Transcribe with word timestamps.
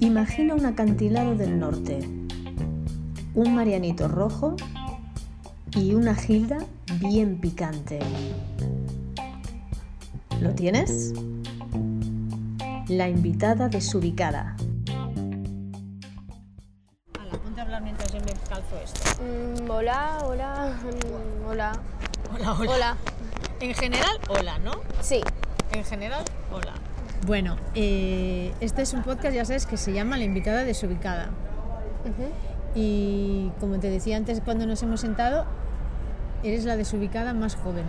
Imagina 0.00 0.54
un 0.54 0.64
acantilado 0.64 1.34
del 1.34 1.58
norte, 1.58 1.98
un 3.34 3.54
marianito 3.54 4.08
rojo 4.08 4.56
y 5.76 5.92
una 5.94 6.14
gilda 6.14 6.58
bien 6.98 7.40
picante. 7.40 7.98
¿Lo 10.40 10.54
tienes? 10.54 11.12
La 12.88 13.08
invitada 13.08 13.68
desubicada. 13.68 14.56
Ala, 17.20 17.38
ponte 17.42 17.60
a 17.60 17.64
hablar 17.64 17.82
mientras 17.82 18.12
yo 18.12 18.20
me 18.20 18.32
calzo 18.48 18.78
esto. 18.82 19.22
Mm, 19.22 19.70
hola, 19.70 20.18
hola, 20.24 20.78
mm, 20.82 21.48
hola. 21.48 21.72
Hola, 22.44 22.56
hola. 22.60 22.72
Hola. 22.74 22.96
En 23.60 23.74
general, 23.74 24.18
hola, 24.28 24.58
¿no? 24.58 24.72
Sí, 25.00 25.22
En 25.72 25.82
general, 25.84 26.22
hola. 26.52 26.74
Bueno, 27.26 27.56
eh, 27.74 28.52
este 28.60 28.82
es 28.82 28.92
un 28.92 29.02
podcast, 29.02 29.34
ya 29.34 29.46
sabes, 29.46 29.64
que 29.64 29.78
se 29.78 29.94
llama 29.94 30.18
La 30.18 30.24
invitada 30.24 30.64
desubicada. 30.64 31.30
Y 32.74 33.50
como 33.60 33.78
te 33.80 33.88
decía 33.88 34.18
antes 34.18 34.42
cuando 34.44 34.66
nos 34.66 34.82
hemos 34.82 35.00
sentado, 35.00 35.46
eres 36.42 36.64
la 36.66 36.76
desubicada 36.76 37.32
más 37.32 37.56
joven. 37.56 37.86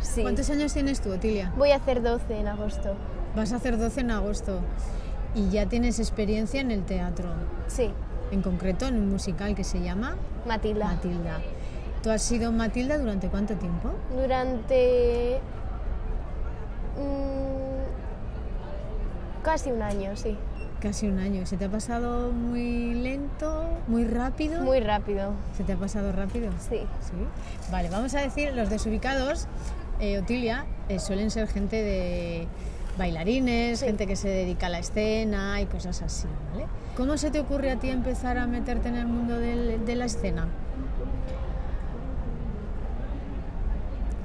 sí. 0.00 0.22
¿Cuántos 0.22 0.48
años 0.48 0.72
tienes 0.72 1.02
tú, 1.02 1.12
Otilia? 1.12 1.52
Voy 1.58 1.72
a 1.72 1.76
hacer 1.76 2.02
12 2.02 2.38
en 2.38 2.48
agosto. 2.48 2.94
Vas 3.36 3.52
a 3.52 3.56
hacer 3.56 3.76
12 3.76 4.00
en 4.00 4.10
agosto 4.12 4.60
y 5.34 5.50
ya 5.50 5.66
tienes 5.66 5.98
experiencia 5.98 6.60
en 6.62 6.70
el 6.70 6.84
teatro, 6.84 7.28
Sí, 7.66 7.90
en 8.30 8.40
concreto 8.40 8.86
en 8.86 8.96
un 8.96 9.10
musical 9.10 9.54
que 9.54 9.64
se 9.64 9.82
llama 9.82 10.16
Matilda. 10.46 10.86
Matilda. 10.86 11.40
¿Tú 12.02 12.10
has 12.10 12.22
sido 12.22 12.52
Matilda 12.52 12.98
durante 12.98 13.28
cuánto 13.28 13.54
tiempo? 13.54 13.90
Durante 14.16 15.40
mm, 16.96 19.42
casi 19.44 19.70
un 19.72 19.82
año, 19.82 20.16
sí. 20.16 20.36
Casi 20.80 21.08
un 21.08 21.18
año. 21.18 21.44
¿Se 21.44 21.56
te 21.56 21.64
ha 21.64 21.68
pasado 21.68 22.30
muy 22.30 22.94
lento, 22.94 23.68
muy 23.88 24.04
rápido? 24.04 24.60
Muy 24.62 24.78
rápido. 24.80 25.32
¿Se 25.56 25.64
te 25.64 25.72
ha 25.72 25.76
pasado 25.76 26.12
rápido? 26.12 26.52
Sí. 26.60 26.78
Sí. 27.00 27.70
Vale, 27.72 27.90
vamos 27.90 28.14
a 28.14 28.20
decir, 28.20 28.54
los 28.54 28.70
desubicados, 28.70 29.48
eh, 29.98 30.18
Otilia, 30.18 30.66
eh, 30.88 31.00
suelen 31.00 31.32
ser 31.32 31.48
gente 31.48 31.82
de 31.82 32.46
bailarines, 32.96 33.80
Sí. 33.80 33.86
gente 33.86 34.06
que 34.06 34.14
se 34.14 34.28
dedica 34.28 34.66
a 34.66 34.70
la 34.70 34.78
escena 34.78 35.60
y 35.60 35.66
cosas 35.66 36.00
así, 36.02 36.28
¿vale? 36.52 36.66
¿Cómo 36.96 37.16
se 37.16 37.30
te 37.32 37.40
ocurre 37.40 37.72
a 37.72 37.76
ti 37.80 37.90
empezar 37.90 38.38
a 38.38 38.46
meterte 38.46 38.88
en 38.88 38.96
el 38.96 39.06
mundo 39.06 39.36
del- 39.38 39.84
de 39.84 39.96
la 39.96 40.04
escena? 40.04 40.46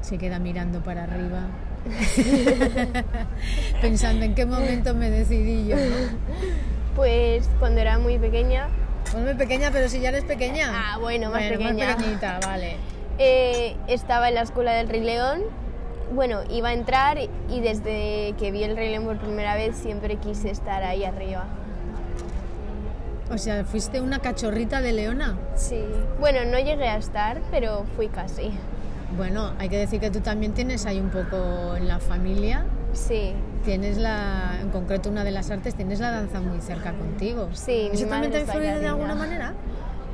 Se 0.03 0.17
queda 0.19 0.37
mirando 0.37 0.81
para 0.83 1.03
arriba, 1.05 1.47
pensando 3.81 4.25
en 4.25 4.35
qué 4.35 4.45
momento 4.45 4.93
me 4.93 5.09
decidí 5.09 5.67
yo. 5.67 5.77
Pues 6.95 7.49
cuando 7.59 7.81
era 7.81 7.97
muy 7.97 8.19
pequeña 8.19 8.67
Pues 9.11 9.23
muy 9.23 9.33
pequeña, 9.33 9.71
pero 9.71 9.89
si 9.89 9.99
ya 9.99 10.09
eres 10.09 10.23
pequeña. 10.25 10.69
Ah, 10.71 10.97
bueno, 10.99 11.31
más 11.31 11.39
Bueno, 11.41 11.57
pequeña. 11.57 11.85
Más 11.87 11.95
pequeñita, 11.95 12.39
vale. 12.45 12.75
eh, 13.17 13.75
estaba 13.87 14.29
en 14.29 14.35
la 14.35 14.41
escuela 14.41 14.73
del 14.73 14.89
Rey 14.89 15.01
León. 15.01 15.41
Bueno, 16.13 16.41
iba 16.51 16.69
a 16.69 16.73
entrar 16.73 17.17
y 17.49 17.59
desde 17.61 18.35
que 18.37 18.51
vi 18.51 18.63
el 18.63 18.75
Rey 18.75 18.91
León 18.91 19.05
por 19.05 19.17
primera 19.17 19.55
vez 19.55 19.75
siempre 19.75 20.17
quise 20.17 20.51
estar 20.51 20.83
ahí 20.83 21.03
arriba. 21.05 21.45
O 23.31 23.37
sea, 23.37 23.63
fuiste 23.63 23.99
una 24.01 24.19
cachorrita 24.19 24.81
de 24.81 24.91
leona. 24.91 25.37
Sí. 25.55 25.81
Bueno, 26.19 26.39
no 26.45 26.59
llegué 26.59 26.87
a 26.89 26.97
estar, 26.97 27.41
pero 27.49 27.85
fui 27.95 28.09
casi. 28.09 28.51
Bueno, 29.17 29.51
hay 29.59 29.69
que 29.69 29.77
decir 29.77 29.99
que 29.99 30.09
tú 30.09 30.21
también 30.21 30.53
tienes 30.53 30.85
ahí 30.85 30.99
un 30.99 31.09
poco 31.09 31.75
en 31.75 31.87
la 31.87 31.99
familia, 31.99 32.65
Sí. 32.93 33.33
tienes 33.63 33.97
la, 33.97 34.57
en 34.61 34.69
concreto 34.69 35.09
una 35.09 35.23
de 35.23 35.31
las 35.31 35.51
artes, 35.51 35.75
tienes 35.75 35.99
la 35.99 36.11
danza 36.11 36.39
muy 36.39 36.61
cerca 36.61 36.93
contigo. 36.93 37.49
Sí, 37.53 37.89
¿Eso 37.93 38.07
también 38.07 38.31
te 38.31 38.39
ha 38.39 38.41
influido 38.41 38.79
de 38.79 38.87
alguna 38.87 39.15
manera? 39.15 39.53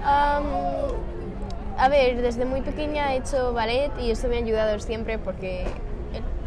A 0.04 1.88
ver, 1.90 2.22
desde 2.22 2.44
muy 2.44 2.60
pequeña 2.62 3.14
he 3.14 3.18
hecho 3.20 3.54
ballet 3.54 3.90
y 4.02 4.12
eso 4.12 4.28
me 4.28 4.36
ha 4.36 4.40
ayudado 4.40 4.78
siempre 4.80 5.18
porque 5.18 5.66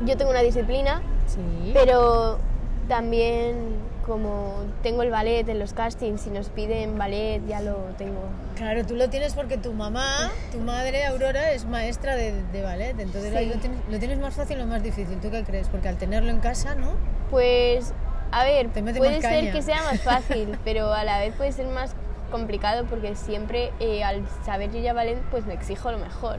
yo 0.04 0.16
tengo 0.18 0.30
una 0.30 0.40
disciplina, 0.42 1.00
Sí. 1.26 1.70
pero 1.72 2.38
también 2.88 3.56
como 4.06 4.54
tengo 4.82 5.02
el 5.02 5.10
ballet 5.10 5.48
en 5.48 5.58
los 5.58 5.72
castings 5.72 6.26
y 6.26 6.30
nos 6.30 6.48
piden 6.48 6.98
ballet, 6.98 7.40
ya 7.46 7.60
lo 7.60 7.74
tengo. 7.98 8.20
Claro, 8.56 8.84
tú 8.84 8.96
lo 8.96 9.08
tienes 9.08 9.34
porque 9.34 9.56
tu 9.58 9.72
mamá, 9.72 10.30
tu 10.50 10.58
madre 10.58 11.06
Aurora, 11.06 11.52
es 11.52 11.64
maestra 11.66 12.16
de, 12.16 12.42
de 12.52 12.62
ballet, 12.62 12.98
entonces 12.98 13.30
Sí. 13.30 13.36
ahí 13.36 13.46
lo 13.48 13.56
tienes, 13.56 13.78
lo 13.90 13.98
tienes 13.98 14.18
más 14.18 14.34
fácil 14.34 14.60
o 14.60 14.66
más 14.66 14.82
difícil. 14.82 15.18
¿Tú 15.20 15.30
qué 15.30 15.44
crees? 15.44 15.68
Porque 15.68 15.88
al 15.88 15.96
tenerlo 15.98 16.30
en 16.30 16.40
casa, 16.40 16.74
¿no? 16.74 16.92
Pues, 17.30 17.94
a 18.32 18.44
ver, 18.44 18.68
puede 18.70 19.20
ser 19.22 19.52
que 19.52 19.62
sea 19.62 19.82
más 19.84 20.00
fácil, 20.00 20.58
pero 20.64 20.92
a 20.92 21.04
la 21.04 21.18
vez 21.18 21.34
puede 21.34 21.52
ser 21.52 21.66
más 21.68 21.94
complicado 22.30 22.86
porque 22.86 23.14
siempre 23.14 23.70
eh, 23.78 24.02
al 24.04 24.24
saber 24.44 24.72
yo 24.72 24.80
ya 24.80 24.92
ballet, 24.92 25.18
pues 25.30 25.46
me 25.46 25.54
exijo 25.54 25.92
lo 25.92 25.98
mejor. 25.98 26.38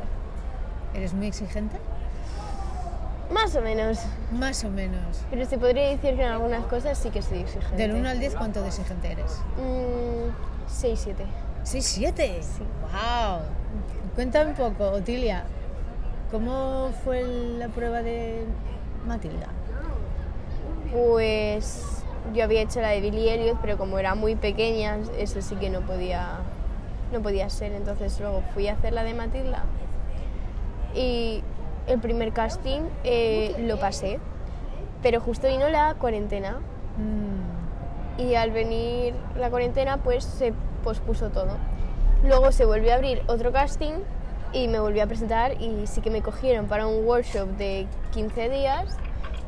¿Eres 0.93 1.13
muy 1.13 1.27
exigente? 1.27 1.77
Más 3.31 3.55
o 3.55 3.61
menos. 3.61 3.99
Más 4.31 4.63
o 4.63 4.69
menos. 4.69 5.21
Pero 5.29 5.45
se 5.45 5.57
podría 5.57 5.89
decir 5.89 6.15
que 6.15 6.23
en 6.23 6.31
algunas 6.31 6.65
cosas 6.65 6.97
sí 6.97 7.09
que 7.09 7.21
soy 7.21 7.39
exigente. 7.39 7.75
Del 7.75 7.93
1 7.93 8.09
al 8.09 8.19
10, 8.19 8.35
¿cuánto 8.35 8.61
de 8.61 8.67
exigente 8.67 9.11
eres? 9.11 9.41
Mm, 9.57 10.31
6, 10.67 10.99
7. 11.03 11.25
¿6, 11.63 11.81
7? 11.81 12.39
Sí. 12.41 12.63
¡Wow! 12.81 13.41
Cuéntame 14.15 14.51
un 14.51 14.55
poco, 14.55 14.89
Otilia, 14.91 15.45
¿cómo 16.31 16.91
fue 17.03 17.23
la 17.23 17.69
prueba 17.69 18.01
de 18.01 18.45
Matilda? 19.07 19.47
Pues 20.91 22.03
yo 22.33 22.43
había 22.43 22.61
hecho 22.61 22.81
la 22.81 22.89
de 22.89 23.01
Billy 23.01 23.29
Elliot, 23.29 23.57
pero 23.61 23.77
como 23.77 23.97
era 23.97 24.13
muy 24.15 24.35
pequeña, 24.35 24.97
eso 25.17 25.41
sí 25.41 25.55
que 25.55 25.69
no 25.69 25.81
podía, 25.81 26.39
no 27.11 27.21
podía 27.21 27.49
ser. 27.49 27.71
Entonces 27.71 28.19
luego 28.19 28.43
fui 28.53 28.67
a 28.67 28.73
hacer 28.73 28.93
la 28.93 29.03
de 29.03 29.13
Matilda 29.13 29.63
y 30.93 31.43
el 31.87 31.99
primer 31.99 32.33
casting 32.33 32.81
eh, 33.03 33.55
lo 33.59 33.79
pasé, 33.79 34.19
pero 35.01 35.19
justo 35.19 35.47
vino 35.47 35.69
la 35.69 35.95
cuarentena 35.95 36.59
Mm, 36.97 38.21
y 38.21 38.35
al 38.35 38.51
venir 38.51 39.15
la 39.35 39.49
cuarentena 39.49 39.97
pues 39.97 40.23
se 40.23 40.53
pospuso 40.83 41.29
todo. 41.29 41.57
Luego 42.23 42.51
se 42.51 42.65
volvió 42.65 42.91
a 42.91 42.95
abrir 42.95 43.21
otro 43.27 43.51
casting 43.51 43.93
y 44.53 44.67
me 44.67 44.79
volví 44.79 44.99
a 44.99 45.07
presentar 45.07 45.59
y 45.61 45.87
sí 45.87 46.01
que 46.01 46.11
me 46.11 46.21
cogieron 46.21 46.67
para 46.67 46.85
un 46.85 47.05
workshop 47.05 47.47
de 47.57 47.87
15 48.11 48.49
días 48.49 48.97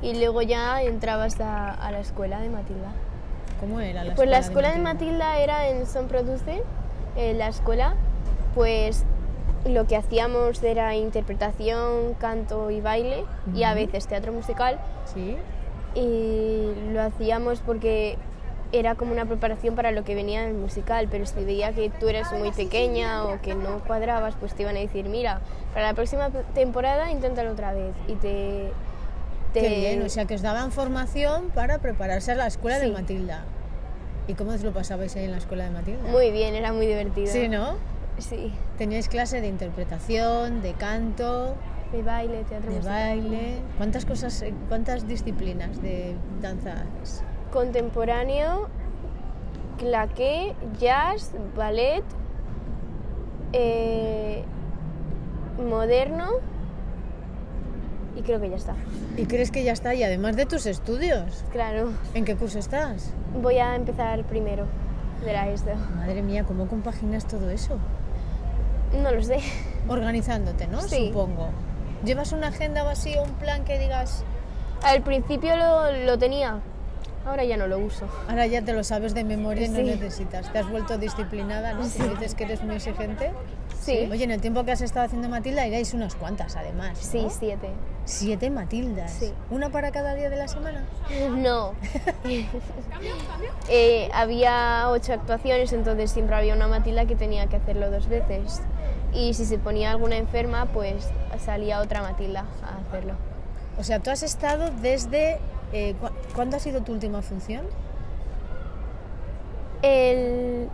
y 0.01 0.19
luego 0.19 0.41
ya 0.41 0.81
entrabas 0.81 1.39
a, 1.39 1.71
a 1.71 1.91
la 1.91 1.99
escuela 1.99 2.39
de 2.39 2.49
Matilda. 2.49 2.91
¿Cómo 3.59 3.79
era 3.79 4.03
la 4.03 4.15
Pues 4.15 4.27
la 4.27 4.39
escuela 4.39 4.69
escuela 4.69 4.71
de 4.71 4.79
Matilda 4.79 5.37
era 5.37 5.69
en 5.69 5.85
Son 5.85 6.07
Produce, 6.07 6.63
la 7.15 7.47
escuela, 7.47 7.93
pues 8.55 9.05
lo 9.65 9.87
que 9.87 9.95
hacíamos 9.95 10.61
era 10.63 10.95
interpretación, 10.95 12.13
canto 12.19 12.69
y 12.71 12.81
baile 12.81 13.23
y 13.53 13.63
a 13.63 13.73
veces 13.73 14.07
teatro 14.07 14.31
musical 14.31 14.79
Sí. 15.13 15.35
y 15.95 16.71
lo 16.93 17.01
hacíamos 17.01 17.59
porque 17.61 18.17
era 18.71 18.95
como 18.95 19.11
una 19.13 19.25
preparación 19.25 19.75
para 19.75 19.91
lo 19.91 20.03
que 20.03 20.15
venía 20.15 20.43
en 20.43 20.49
el 20.49 20.55
musical, 20.55 21.07
pero 21.09 21.25
si 21.25 21.43
veía 21.43 21.71
que 21.71 21.89
tú 21.89 22.09
eras 22.09 22.31
muy 22.33 22.51
pequeña 22.51 23.23
o 23.25 23.39
que 23.41 23.55
no 23.55 23.79
cuadrabas, 23.87 24.35
pues 24.39 24.53
te 24.53 24.63
iban 24.63 24.75
a 24.75 24.79
decir, 24.79 25.05
mira, 25.07 25.39
para 25.73 25.87
la 25.87 25.93
próxima 25.93 26.29
temporada 26.53 27.11
inténtalo 27.11 27.51
otra 27.51 27.73
vez 27.73 27.93
y 28.07 28.13
te... 28.15 28.71
te- 29.53 29.61
Qué 29.61 29.69
bien, 29.69 30.01
o 30.01 30.09
sea 30.09 30.25
que 30.25 30.35
os 30.35 30.41
daban 30.41 30.71
formación 30.71 31.49
para 31.55 31.77
prepararse 31.79 32.33
a 32.33 32.35
la 32.35 32.47
escuela 32.47 32.77
de 32.79 32.87
Sí. 32.87 32.91
Matilda. 32.91 33.43
¿Y 34.27 34.33
cómo 34.33 34.51
os 34.51 34.63
lo 34.63 34.73
pasabais 34.73 35.15
ahí 35.15 35.25
en 35.25 35.31
la 35.31 35.37
escuela 35.37 35.65
de 35.65 35.69
Matilda? 35.69 36.09
Muy 36.09 36.31
bien, 36.31 36.55
era 36.55 36.73
muy 36.73 36.87
divertido. 36.87 37.27
Sí, 37.31 37.47
¿no? 37.47 37.75
Sí, 38.17 38.53
Teníais 38.77 39.07
clase 39.09 39.41
de 39.41 39.47
interpretación, 39.47 40.61
de 40.61 40.73
canto, 40.73 41.55
de 41.91 42.01
baile, 42.01 42.43
teatro 42.45 42.69
de 42.71 42.77
musical. 42.77 43.19
baile. 43.21 43.57
¿Cuántas 43.77 44.05
cosas, 44.05 44.41
eh, 44.41 44.53
cuántas 44.69 45.07
disciplinas 45.07 45.81
de 45.81 46.15
danza 46.41 46.73
haces? 46.73 47.23
Contemporáneo, 47.51 48.69
claqué, 49.77 50.55
jazz, 50.79 51.31
ballet, 51.55 52.03
eh, 53.53 54.43
moderno 55.67 56.29
y 58.17 58.21
creo 58.21 58.39
que 58.39 58.49
ya 58.49 58.55
está. 58.55 58.75
¿Y 59.17 59.25
crees 59.25 59.51
que 59.51 59.63
ya 59.63 59.73
está? 59.73 59.93
Y 59.93 60.03
además 60.03 60.35
de 60.35 60.45
tus 60.45 60.65
estudios, 60.65 61.43
Claro, 61.51 61.89
¿en 62.13 62.23
qué 62.25 62.35
curso 62.35 62.59
estás? 62.59 63.11
voy 63.41 63.57
a 63.57 63.75
empezar 63.75 64.23
primero 64.23 64.65
de 65.25 65.33
la 65.33 65.49
ESO. 65.49 65.65
Madre 65.97 66.21
mía, 66.21 66.43
¿cómo 66.45 66.67
compaginas 66.67 67.25
todo 67.27 67.49
eso? 67.49 67.77
No 68.93 69.11
lo 69.11 69.23
sé. 69.23 69.39
Organizándote, 69.87 70.67
¿no? 70.67 70.81
Sí. 70.81 71.07
Supongo. 71.07 71.49
¿Llevas 72.03 72.31
una 72.31 72.47
agenda 72.47 72.83
o 72.83 72.87
así 72.89 73.15
o 73.17 73.23
un 73.23 73.31
plan 73.33 73.63
que 73.65 73.79
digas, 73.79 74.23
Al 74.83 75.01
principio 75.01 75.55
lo, 75.55 75.91
lo 76.05 76.17
tenía, 76.17 76.59
Ahora 77.25 77.43
ya 77.43 77.57
no 77.57 77.65
lo 77.65 77.79
uso. 77.79 78.07
Ahora 78.29 78.45
ya 78.45 78.61
te 78.61 78.71
lo 78.71 78.83
sabes 78.83 79.15
de 79.15 79.23
memoria 79.23 79.65
y 79.65 79.69
no 79.69 79.77
Sí. 79.77 79.83
necesitas. 79.83 80.51
Te 80.53 80.59
has 80.59 80.69
vuelto 80.69 80.99
disciplinada, 80.99 81.73
¿no? 81.73 81.83
Si 81.85 82.03
dices 82.03 82.35
que 82.35 82.43
eres 82.43 82.61
muy 82.63 82.75
exigente. 82.75 83.31
Sí. 83.81 84.07
Oye, 84.11 84.25
en 84.25 84.29
el 84.31 84.41
tiempo 84.41 84.63
que 84.63 84.71
has 84.71 84.81
estado 84.81 85.07
haciendo 85.07 85.27
Matilda 85.27 85.65
iréis 85.65 85.95
unas 85.95 86.13
cuantas, 86.13 86.55
además. 86.55 86.99
Sí, 86.99 87.23
¿no? 87.23 87.29
siete. 87.31 87.69
Siete 88.05 88.51
Matildas. 88.51 89.11
Sí. 89.11 89.33
¿Una 89.49 89.71
para 89.71 89.91
cada 89.91 90.13
día 90.13 90.29
de 90.29 90.35
la 90.35 90.47
semana? 90.47 90.83
No. 91.35 91.73
Eh, 93.69 94.09
había 94.13 94.89
ocho 94.89 95.13
actuaciones, 95.13 95.73
entonces 95.73 96.11
siempre 96.11 96.35
había 96.35 96.53
una 96.53 96.67
Matilda 96.67 97.05
que 97.05 97.15
tenía 97.15 97.47
que 97.47 97.55
hacerlo 97.55 97.89
dos 97.89 98.07
veces. 98.07 98.61
Y 99.15 99.33
si 99.33 99.45
se 99.45 99.57
ponía 99.57 99.91
alguna 99.91 100.17
enferma, 100.17 100.65
pues 100.73 101.07
salía 101.43 101.79
otra 101.81 102.01
Matilda 102.01 102.45
a 102.63 102.77
hacerlo. 102.87 103.13
O 103.79 103.83
sea, 103.83 103.99
tú 103.99 104.09
has 104.11 104.23
estado 104.23 104.69
desde... 104.81 105.39
eh, 105.73 105.95
¿cu- 106.01 106.09
¿Cuándo 106.35 106.57
ha 106.57 106.59
sido 106.59 106.81
tu 106.81 106.91
última 106.91 107.21
función? 107.21 107.65
El 109.81 110.67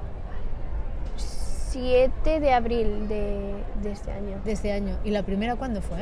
7 1.18 2.40
de 2.40 2.54
abril 2.54 3.08
de, 3.08 3.54
de 3.82 3.92
este 3.92 4.12
año. 4.12 4.40
De 4.44 4.52
este 4.52 4.72
año. 4.72 4.98
¿Y 5.04 5.12
la 5.12 5.24
primera 5.24 5.56
cuándo 5.56 5.82
fue? 5.82 5.98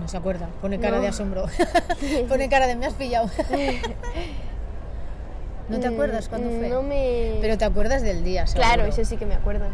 No 0.00 0.08
se 0.08 0.16
acuerda. 0.16 0.48
Pone 0.60 0.78
cara 0.80 0.96
No. 0.96 1.02
de 1.02 1.08
asombro. 1.08 1.44
Pone 2.28 2.48
cara 2.48 2.66
de 2.66 2.76
me 2.76 2.86
has 2.86 2.94
pillado. 2.94 3.28
¿No 5.68 5.78
te 5.78 5.86
acuerdas 5.86 6.28
cuándo 6.28 6.48
fue? 6.50 6.68
Mm, 6.68 6.70
No 6.72 6.82
me... 6.82 7.38
Pero 7.40 7.56
te 7.58 7.64
acuerdas 7.64 8.02
del 8.02 8.24
día, 8.24 8.46
seguro. 8.46 8.68
Claro, 8.68 8.84
eso 8.88 9.04
sí 9.04 9.16
que 9.16 9.26
me 9.26 9.34
acuerdo. 9.34 9.66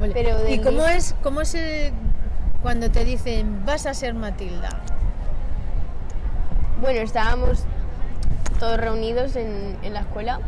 Vale. 0.00 0.12
Pero 0.14 0.48
¿Y 0.48 0.58
cómo 0.60 0.86
es, 0.86 1.14
cómo 1.22 1.40
es 1.42 1.54
el- 1.54 1.92
cuando 2.62 2.90
te 2.90 3.04
dicen 3.04 3.64
vas 3.66 3.86
a 3.86 3.94
ser 3.94 4.14
Matilda? 4.14 4.68
Bueno, 6.80 7.00
estábamos 7.00 7.64
todos 8.58 8.76
reunidos 8.78 9.36
en, 9.36 9.76
en 9.82 9.94
la 9.94 10.00
escuela 10.00 10.40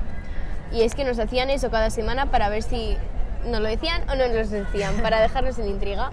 y 0.73 0.82
es 0.82 0.94
que 0.94 1.05
nos 1.05 1.19
hacían 1.19 1.50
eso 1.50 1.70
cada 1.70 1.91
semana 1.91 2.26
para 2.31 2.49
ver 2.49 2.62
si 2.62 2.96
nos 3.46 3.61
lo 3.61 3.69
decían 3.69 4.02
o 4.08 4.14
no 4.17 4.26
nos 4.29 4.50
lo 4.50 4.64
decían, 4.64 4.94
para 5.02 5.20
dejarnos 5.20 5.58
en 5.58 5.69
intriga. 5.69 6.11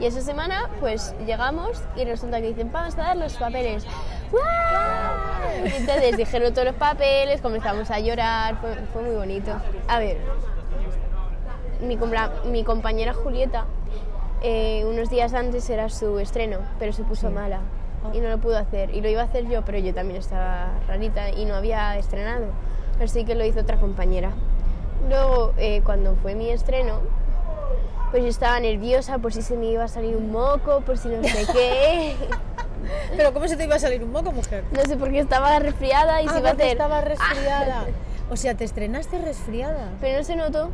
Y 0.00 0.06
esa 0.06 0.22
semana 0.22 0.68
pues 0.80 1.14
llegamos 1.26 1.82
y 1.94 2.04
resulta 2.04 2.40
que 2.40 2.48
dicen, 2.48 2.72
vamos 2.72 2.94
a 2.98 3.02
dar 3.02 3.16
los 3.16 3.34
papeles. 3.34 3.84
Y 5.64 5.76
entonces 5.76 6.16
dijeron 6.16 6.52
todos 6.54 6.66
los 6.68 6.76
papeles, 6.76 7.40
comenzamos 7.42 7.90
a 7.90 8.00
llorar, 8.00 8.56
fue, 8.60 8.74
fue 8.92 9.02
muy 9.02 9.14
bonito. 9.14 9.52
A 9.88 9.98
ver, 9.98 10.16
mi, 11.82 11.98
mi 12.50 12.64
compañera 12.64 13.12
Julieta, 13.14 13.64
eh, 14.42 14.84
unos 14.86 15.10
días 15.10 15.34
antes 15.34 15.68
era 15.70 15.88
su 15.88 16.18
estreno, 16.18 16.58
pero 16.78 16.92
se 16.92 17.02
puso 17.02 17.30
mala 17.30 17.60
y 18.14 18.20
no 18.20 18.28
lo 18.30 18.38
pudo 18.38 18.56
hacer. 18.58 18.94
Y 18.94 19.00
lo 19.02 19.08
iba 19.08 19.22
a 19.22 19.24
hacer 19.24 19.46
yo, 19.48 19.62
pero 19.64 19.78
yo 19.78 19.92
también 19.94 20.18
estaba 20.18 20.68
rarita 20.88 21.30
y 21.30 21.44
no 21.44 21.54
había 21.54 21.96
estrenado. 21.98 22.46
Así 23.02 23.24
que 23.24 23.34
lo 23.34 23.44
hizo 23.44 23.60
otra 23.60 23.76
compañera. 23.78 24.32
Luego, 25.08 25.52
eh, 25.58 25.82
cuando 25.84 26.14
fue 26.16 26.34
mi 26.34 26.50
estreno, 26.50 27.00
pues 28.10 28.22
yo 28.22 28.28
estaba 28.28 28.58
nerviosa 28.60 29.18
por 29.18 29.32
si 29.32 29.40
se 29.42 29.56
me 29.56 29.66
iba 29.66 29.84
a 29.84 29.88
salir 29.88 30.16
un 30.16 30.30
moco, 30.32 30.80
por 30.80 30.98
si 30.98 31.08
no 31.08 31.22
sé 31.22 31.46
qué. 31.52 32.16
Pero 33.16 33.32
¿cómo 33.32 33.46
se 33.48 33.56
te 33.56 33.64
iba 33.64 33.76
a 33.76 33.78
salir 33.78 34.02
un 34.02 34.12
moco, 34.12 34.32
mujer? 34.32 34.64
No 34.72 34.82
sé 34.82 34.96
por 34.96 35.10
qué 35.10 35.20
estaba 35.20 35.58
resfriada 35.58 36.20
y 36.22 36.26
Ah, 36.26 36.32
se 36.32 36.38
iba 36.38 36.48
a 36.48 36.52
porque 36.52 36.62
hacer. 36.64 36.72
estaba 36.76 37.00
resfriada. 37.02 37.84
O 38.30 38.36
sea, 38.36 38.54
te 38.54 38.64
estrenaste 38.64 39.18
resfriada. 39.18 39.90
Pero 40.00 40.18
no 40.18 40.24
se 40.24 40.36
notó. 40.36 40.70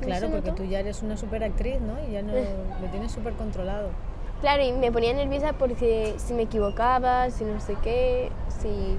¿No 0.00 0.06
Claro, 0.06 0.28
porque 0.30 0.50
notó? 0.50 0.62
tú 0.62 0.68
ya 0.68 0.80
eres 0.80 1.02
una 1.02 1.16
superactriz, 1.16 1.80
¿no? 1.80 1.94
Y 2.08 2.12
ya 2.12 2.22
no 2.22 2.32
lo 2.32 2.88
tienes 2.90 3.12
súper 3.12 3.32
controlado. 3.34 3.88
Claro, 4.40 4.62
y 4.62 4.72
me 4.72 4.90
ponía 4.92 5.14
nerviosa 5.14 5.52
porque 5.54 6.14
si 6.18 6.34
me 6.34 6.42
equivocaba, 6.42 7.30
si 7.30 7.44
no 7.44 7.60
sé 7.60 7.76
qué, 7.82 8.30
si, 8.60 8.98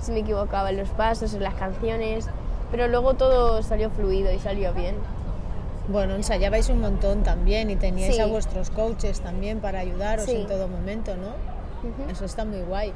si 0.00 0.10
me 0.12 0.20
equivocaba 0.20 0.70
en 0.70 0.78
los 0.78 0.88
pasos, 0.88 1.34
en 1.34 1.42
las 1.42 1.54
canciones, 1.54 2.26
pero 2.70 2.88
luego 2.88 3.14
todo 3.14 3.62
salió 3.62 3.90
fluido 3.90 4.32
y 4.32 4.38
salió 4.38 4.72
bien. 4.72 4.96
Bueno, 5.88 6.14
ensayabais 6.16 6.68
un 6.70 6.80
montón 6.80 7.22
también 7.22 7.70
y 7.70 7.76
teníais 7.76 8.16
Sí. 8.16 8.20
a 8.20 8.26
vuestros 8.26 8.70
coaches 8.70 9.20
también 9.20 9.60
para 9.60 9.80
ayudaros 9.80 10.24
Sí. 10.26 10.36
en 10.36 10.46
todo 10.46 10.66
momento, 10.68 11.12
¿no? 11.16 12.10
Eso 12.10 12.24
está 12.24 12.44
muy 12.44 12.60
guay. 12.62 12.92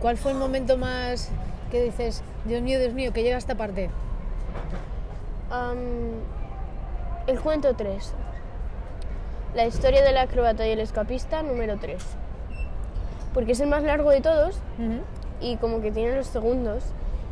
¿Cuál 0.00 0.16
fue 0.16 0.32
el 0.32 0.38
momento 0.38 0.76
más 0.76 1.30
que 1.70 1.82
dices, 1.82 2.22
Dios 2.44 2.62
mío, 2.62 2.78
Dios 2.78 2.92
mío, 2.94 3.12
que 3.12 3.22
llega 3.22 3.36
esta 3.38 3.54
parte? 3.54 3.90
El 7.28 7.38
cuento 7.40 7.74
3. 7.74 8.12
La 9.54 9.66
historia 9.66 10.02
del 10.02 10.16
acróbata 10.16 10.66
y 10.66 10.70
el 10.72 10.80
escapista 10.80 11.42
número 11.42 11.76
3. 11.78 11.96
Porque 13.34 13.52
es 13.52 13.60
el 13.60 13.68
más 13.68 13.82
largo 13.84 14.10
de 14.10 14.20
todos 14.20 14.56
Ujú. 14.78 15.00
y 15.40 15.56
como 15.58 15.80
que 15.80 15.92
tiene 15.92 16.16
los 16.16 16.26
segundos. 16.26 16.82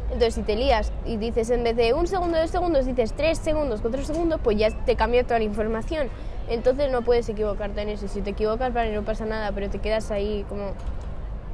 Entonces, 0.06 0.34
si 0.34 0.43
te 0.43 0.54
lías 0.54 0.93
y 1.04 1.16
dices 1.16 1.50
en 1.50 1.64
vez 1.64 1.75
de 1.76 1.93
un 1.93 2.06
segundo, 2.06 2.38
dos 2.38 2.50
segundos, 2.50 2.87
dices 2.87 3.12
tres 3.14 3.38
segundos, 3.38 3.81
cuatro 3.81 4.04
segundos, 4.04 4.40
pues 4.44 4.56
ya 4.56 4.70
te 4.84 4.94
cambia 4.94 5.25
toda 5.25 5.38
la 5.40 5.44
información. 5.46 6.08
Entonces 6.48 6.93
no 6.93 7.02
puedes 7.02 7.28
equivocarte 7.28 7.82
en 7.82 7.88
eso. 7.88 8.06
Si 8.06 8.20
te 8.20 8.31
equivocas, 8.31 8.72
vale, 8.72 8.94
no 8.94 9.02
pasa 9.02 9.25
nada, 9.25 9.50
pero 9.52 9.69
te 9.69 9.81
quedas 9.81 10.12
ahí 10.12 10.44
como... 10.48 10.66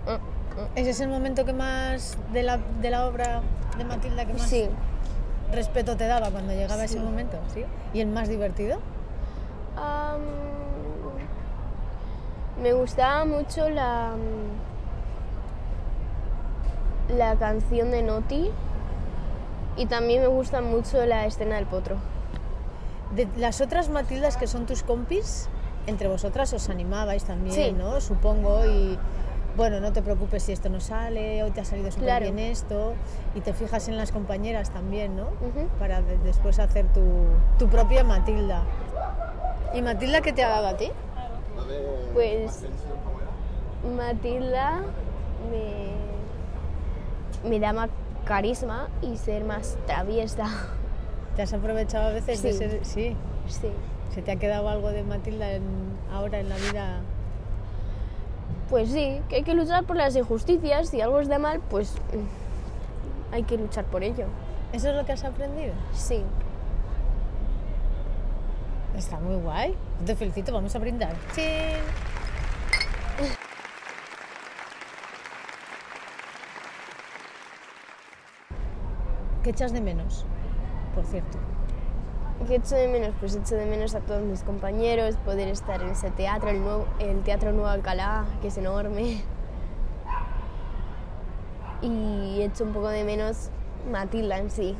"Ah, 0.06 0.18
ah". 0.18 0.68
¿Ese 0.76 0.90
es 0.90 1.00
el 1.00 1.08
momento 1.08 1.46
que 1.46 1.54
más 1.54 2.18
de 2.34 2.42
la, 2.42 2.58
de 2.82 2.90
la 2.90 3.06
obra 3.06 3.40
de 3.78 3.84
Matilda 3.84 4.26
que 4.26 4.34
más 4.34 4.42
Sí. 4.42 4.68
Respeto 5.52 5.96
te 5.96 6.06
daba 6.06 6.30
cuando 6.30 6.52
llegaba 6.52 6.84
ese 6.84 6.98
momento? 7.00 7.36
¿Sí? 7.54 7.64
¿Y 7.94 8.00
el 8.00 8.08
más 8.08 8.28
divertido? 8.28 8.78
Me 12.60 12.72
gustaba 12.74 13.24
mucho 13.24 13.68
la, 13.68 14.12
la 17.08 17.34
canción 17.36 17.90
de 17.90 18.02
Noti 18.02 18.50
y 19.76 19.86
también 19.86 20.20
me 20.22 20.28
gusta 20.28 20.60
mucho 20.60 21.04
la 21.06 21.24
escena 21.26 21.56
del 21.56 21.66
potro. 21.66 21.96
De 23.14 23.26
las 23.36 23.60
otras 23.60 23.88
Matildas 23.88 24.36
que 24.36 24.46
son 24.46 24.66
tus 24.66 24.82
compis, 24.82 25.48
entre 25.86 26.08
vosotras 26.08 26.52
os 26.52 26.68
animabais 26.68 27.24
también, 27.24 27.54
Sí. 27.54 27.72
¿no? 27.72 28.00
Supongo, 28.00 28.64
y 28.66 28.98
bueno, 29.56 29.80
no 29.80 29.92
te 29.92 30.02
preocupes 30.02 30.42
si 30.44 30.52
esto 30.52 30.68
no 30.68 30.80
sale, 30.80 31.42
hoy 31.42 31.50
te 31.50 31.60
ha 31.60 31.64
salido 31.64 31.90
súper 31.90 32.04
Claro. 32.06 32.24
bien 32.24 32.38
esto, 32.38 32.94
y 33.34 33.40
te 33.40 33.52
fijas 33.52 33.88
en 33.88 33.96
las 33.96 34.10
compañeras 34.12 34.70
también, 34.70 35.16
¿no? 35.16 35.28
Para 35.78 36.00
de- 36.02 36.18
después 36.18 36.58
hacer 36.58 36.86
tu, 36.92 37.02
tu 37.58 37.68
propia 37.68 38.02
Matilda. 38.04 38.62
¿Y 39.74 39.82
Matilda 39.82 40.20
qué 40.20 40.32
te 40.32 40.42
ha 40.44 40.48
dado 40.48 40.68
a 40.68 40.76
ti? 40.76 40.90
Pues 42.14 42.62
Matilda 43.96 44.82
me, 45.50 47.48
me 47.48 47.58
da 47.60 47.72
más 47.72 47.90
carisma 48.24 48.88
y 49.00 49.16
ser 49.16 49.44
más 49.44 49.76
traviesa. 49.86 50.46
¿Te 51.36 51.42
has 51.42 51.52
aprovechado 51.52 52.08
a 52.08 52.12
veces 52.12 52.42
de 52.42 52.52
ser...? 52.52 52.80
Sí. 52.84 53.16
Sí. 53.48 53.70
¿Se 54.14 54.20
te 54.22 54.30
ha 54.30 54.36
quedado 54.36 54.68
algo 54.68 54.90
de 54.90 55.02
Matilda 55.02 55.52
en- 55.52 55.62
ahora 56.12 56.38
en 56.38 56.48
la 56.50 56.56
vida? 56.56 57.00
Pues 58.72 58.88
sí, 58.88 59.20
que 59.28 59.36
hay 59.36 59.42
que 59.42 59.52
luchar 59.52 59.84
por 59.84 59.96
las 59.96 60.16
injusticias. 60.16 60.88
Si 60.88 60.98
algo 61.02 61.20
está 61.20 61.38
mal, 61.38 61.60
pues 61.68 61.92
mm, 61.92 63.34
hay 63.34 63.42
que 63.42 63.58
luchar 63.58 63.84
por 63.84 64.02
ello. 64.02 64.24
¿Eso 64.72 64.88
es 64.88 64.96
lo 64.96 65.04
que 65.04 65.12
has 65.12 65.22
aprendido? 65.24 65.74
Sí. 65.92 66.22
Está 68.96 69.20
muy 69.20 69.36
guay. 69.36 69.76
Te 70.06 70.16
felicito, 70.16 70.54
vamos 70.54 70.74
a 70.74 70.78
brindar. 70.78 71.14
¡Chin! 71.34 71.82
¿Qué 79.42 79.50
echas 79.50 79.74
de 79.74 79.82
menos? 79.82 80.24
Por 80.94 81.04
cierto. 81.04 81.36
¿Qué 82.48 82.56
echo 82.56 82.74
de 82.74 82.88
menos? 82.88 83.14
Pues 83.20 83.34
echo 83.36 83.54
de 83.54 83.66
menos 83.66 83.94
a 83.94 84.00
todos 84.00 84.22
mis 84.22 84.42
compañeros, 84.42 85.14
poder 85.24 85.48
estar 85.48 85.80
en 85.82 85.90
ese 85.90 86.10
teatro, 86.10 86.50
el, 86.50 86.60
nuevo, 86.60 86.86
el 86.98 87.20
Teatro 87.22 87.52
Nuevo 87.52 87.68
Alcalá, 87.68 88.24
que 88.40 88.48
es 88.48 88.56
enorme. 88.58 89.22
Y 91.82 92.42
echo 92.42 92.64
un 92.64 92.72
poco 92.72 92.88
de 92.88 93.04
menos 93.04 93.48
Matilda 93.90 94.38
en 94.38 94.50
sí. 94.50 94.76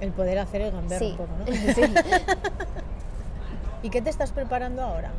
El 0.00 0.10
poder 0.12 0.38
hacer 0.38 0.62
el 0.62 0.72
gamberro 0.72 0.98
Sí. 0.98 1.10
un 1.12 1.16
poco, 1.16 1.30
¿no? 1.38 1.46
Sí. 1.74 1.82
¿Y 3.82 3.90
qué 3.90 4.00
te 4.02 4.10
estás 4.10 4.32
preparando 4.32 4.82
ahora? 4.82 5.10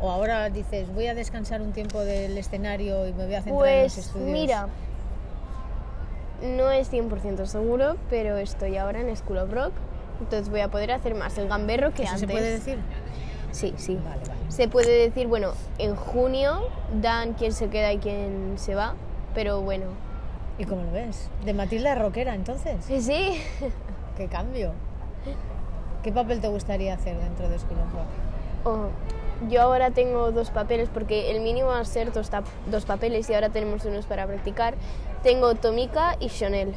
¿O 0.00 0.10
ahora 0.10 0.48
dices, 0.50 0.92
voy 0.94 1.06
a 1.06 1.14
descansar 1.14 1.62
un 1.62 1.72
tiempo 1.72 2.00
del 2.00 2.36
escenario 2.36 3.06
y 3.08 3.12
me 3.12 3.24
voy 3.26 3.34
a 3.34 3.42
centrar 3.42 3.68
en 3.68 3.82
los 3.84 3.94
Pues 3.94 3.98
estudios? 3.98 4.28
mira, 4.30 4.68
no 6.42 6.70
es 6.70 6.92
100% 6.92 7.46
seguro, 7.46 7.96
pero 8.10 8.36
estoy 8.36 8.76
ahora 8.76 9.00
en 9.00 9.16
School 9.16 9.38
of 9.38 9.52
Rock, 9.52 9.72
entonces 10.20 10.48
voy 10.48 10.60
a 10.60 10.68
poder 10.68 10.92
hacer 10.92 11.14
más 11.14 11.36
el 11.38 11.48
gamberro 11.48 11.92
que 11.92 12.02
¿Eso 12.04 12.12
antes. 12.14 12.28
se 12.28 12.32
puede 12.32 12.50
decir? 12.50 12.78
Sí, 13.52 13.74
sí. 13.76 13.96
Vale, 13.96 14.20
vale. 14.28 14.40
Se 14.50 14.68
puede 14.68 14.90
decir, 14.98 15.26
bueno, 15.28 15.52
en 15.78 15.94
junio 15.94 16.68
dan 17.00 17.34
quién 17.34 17.52
se 17.52 17.68
queda 17.68 17.92
y 17.92 17.98
quién 17.98 18.54
se 18.56 18.74
va, 18.74 18.94
pero 19.34 19.60
bueno, 19.60 19.86
¿Y 20.56 20.64
cómo 20.66 20.84
lo 20.84 20.92
ves? 20.92 21.28
¿De 21.44 21.52
Matilda 21.52 21.92
a 21.92 21.94
rockera, 21.96 22.34
entonces? 22.34 22.76
sí, 22.84 23.00
sí. 23.02 23.40
¡Qué 24.16 24.28
cambio! 24.28 24.72
¿Qué 26.02 26.12
papel 26.12 26.40
te 26.40 26.48
gustaría 26.48 26.94
hacer 26.94 27.16
dentro 27.18 27.48
de 27.48 27.58
School? 27.58 27.78
Oh, 28.64 28.88
yo 29.50 29.62
ahora 29.62 29.90
tengo 29.90 30.30
dos 30.30 30.50
papeles 30.50 30.88
porque 30.92 31.30
el 31.30 31.40
mínimo 31.40 31.68
va 31.68 31.80
a 31.80 31.84
ser 31.84 32.12
dos, 32.12 32.30
dos 32.70 32.84
papeles 32.84 33.28
y 33.30 33.34
ahora 33.34 33.48
tenemos 33.48 33.84
unos 33.84 34.06
para 34.06 34.26
practicar. 34.26 34.74
Tengo 35.22 35.54
Tomika 35.54 36.16
y 36.20 36.28
Chanel, 36.28 36.74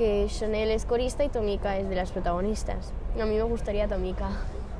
que 0.00 0.26
Chanel 0.30 0.70
es 0.70 0.86
corista 0.86 1.24
y 1.24 1.28
Tomika 1.28 1.76
es 1.76 1.86
de 1.90 1.94
las 1.94 2.10
protagonistas. 2.10 2.94
A 3.20 3.26
mí 3.26 3.34
me 3.36 3.42
gustaría 3.42 3.86
Tomika. 3.86 4.30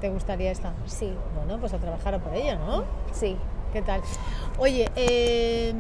¿Te 0.00 0.08
gustaría 0.08 0.50
esta? 0.50 0.72
Sí, 0.86 1.14
Bueno, 1.36 1.60
pues 1.60 1.74
a 1.74 1.78
trabajar 1.78 2.14
a 2.14 2.20
por 2.20 2.34
ella, 2.34 2.54
¿no? 2.54 2.84
sí. 3.12 3.36
¿Qué 3.70 3.82
tal? 3.82 4.00
Oye, 4.58 4.88
eh, 4.96 5.74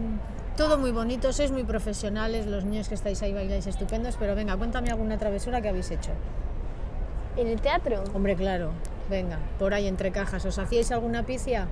todo 0.58 0.76
muy 0.76 0.92
bonito, 0.92 1.32
sois 1.32 1.50
muy 1.52 1.64
profesionales, 1.64 2.44
los 2.46 2.66
niños 2.66 2.90
que 2.90 2.94
estáis 2.94 3.22
ahí 3.22 3.32
bailáis 3.32 3.66
estupendos, 3.66 4.16
pero 4.18 4.34
venga, 4.34 4.58
cuéntame 4.58 4.90
alguna 4.90 5.16
travesura 5.16 5.62
que 5.62 5.70
habéis 5.70 5.90
hecho. 5.90 6.10
En 7.38 7.46
el 7.46 7.62
teatro, 7.62 8.04
Hombre, 8.14 8.36
claro, 8.36 8.72
venga, 9.08 9.38
por 9.58 9.72
ahí 9.72 9.88
entre 9.88 10.12
cajas, 10.12 10.44
¿os 10.44 10.58
hacíais 10.58 10.92
alguna 10.92 11.24
picia 11.24 11.66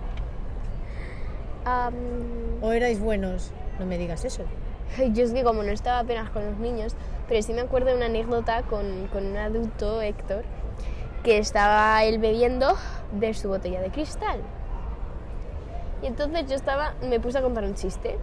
o 2.63 2.73
erais 2.73 2.99
buenos? 2.99 3.51
No 3.79 3.85
me 3.85 3.99
digas 3.99 4.25
eso. 4.25 4.45
yo 5.13 5.25
es 5.25 5.33
que 5.33 5.45
como 5.45 5.63
no 5.63 5.71
estaba 5.71 6.01
apenas 6.01 6.31
con 6.31 6.45
los 6.45 6.59
niños, 6.59 6.95
pero 7.29 7.43
sí 7.43 7.53
me 7.53 7.61
acuerdo 7.61 7.89
de 7.89 7.97
una 7.97 8.07
anécdota 8.07 8.63
con, 8.63 9.09
con 9.09 9.27
un 9.27 9.37
adulto, 9.37 10.01
Héctor, 10.01 10.45
que 11.23 11.39
estaba 11.39 12.03
él 12.05 12.19
bebiendo 12.19 12.75
de 13.13 13.35
su 13.35 13.49
botella 13.49 13.81
de 13.81 13.91
cristal. 13.91 14.41
Y 16.03 16.07
entonces 16.07 16.47
yo 16.47 16.55
estaba, 16.55 16.95
me 17.03 17.21
puse 17.21 17.39
a 17.39 17.43
contar 17.43 17.65
un 17.65 17.75
chiste 17.75 18.19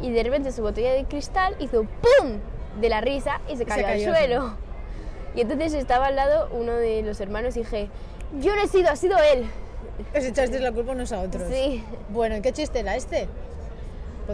y 0.00 0.10
de 0.10 0.22
repente 0.22 0.50
su 0.52 0.62
botella 0.62 0.92
de 0.92 1.04
cristal 1.04 1.54
hizo 1.60 1.84
¡pum! 1.84 2.38
de 2.80 2.88
la 2.88 3.00
risa 3.00 3.40
y 3.48 3.56
se 3.56 3.64
cayó, 3.64 3.84
cayó, 3.84 4.08
al 4.08 4.16
suelo. 4.16 4.54
Y 5.34 5.40
entonces 5.42 5.72
estaba 5.74 6.08
al 6.08 6.16
lado 6.16 6.48
uno 6.52 6.72
de 6.72 7.02
los 7.02 7.20
hermanos 7.20 7.56
y 7.56 7.60
dije, 7.60 7.88
yo 8.40 8.54
no 8.54 8.62
he 8.62 8.66
sido, 8.66 8.90
ha 8.90 8.96
sido 8.96 9.16
él. 9.18 9.46
Os 10.16 10.24
echasteis 10.24 10.62
la 10.62 10.72
culpa 10.72 10.92
unos 10.92 11.12
a 11.12 11.20
otros. 11.20 11.44
Sí. 11.50 11.84
Bueno, 12.10 12.36
¿y 12.36 12.40
qué 12.40 12.52
chiste 12.52 12.80
era 12.80 12.96
este? 12.96 13.28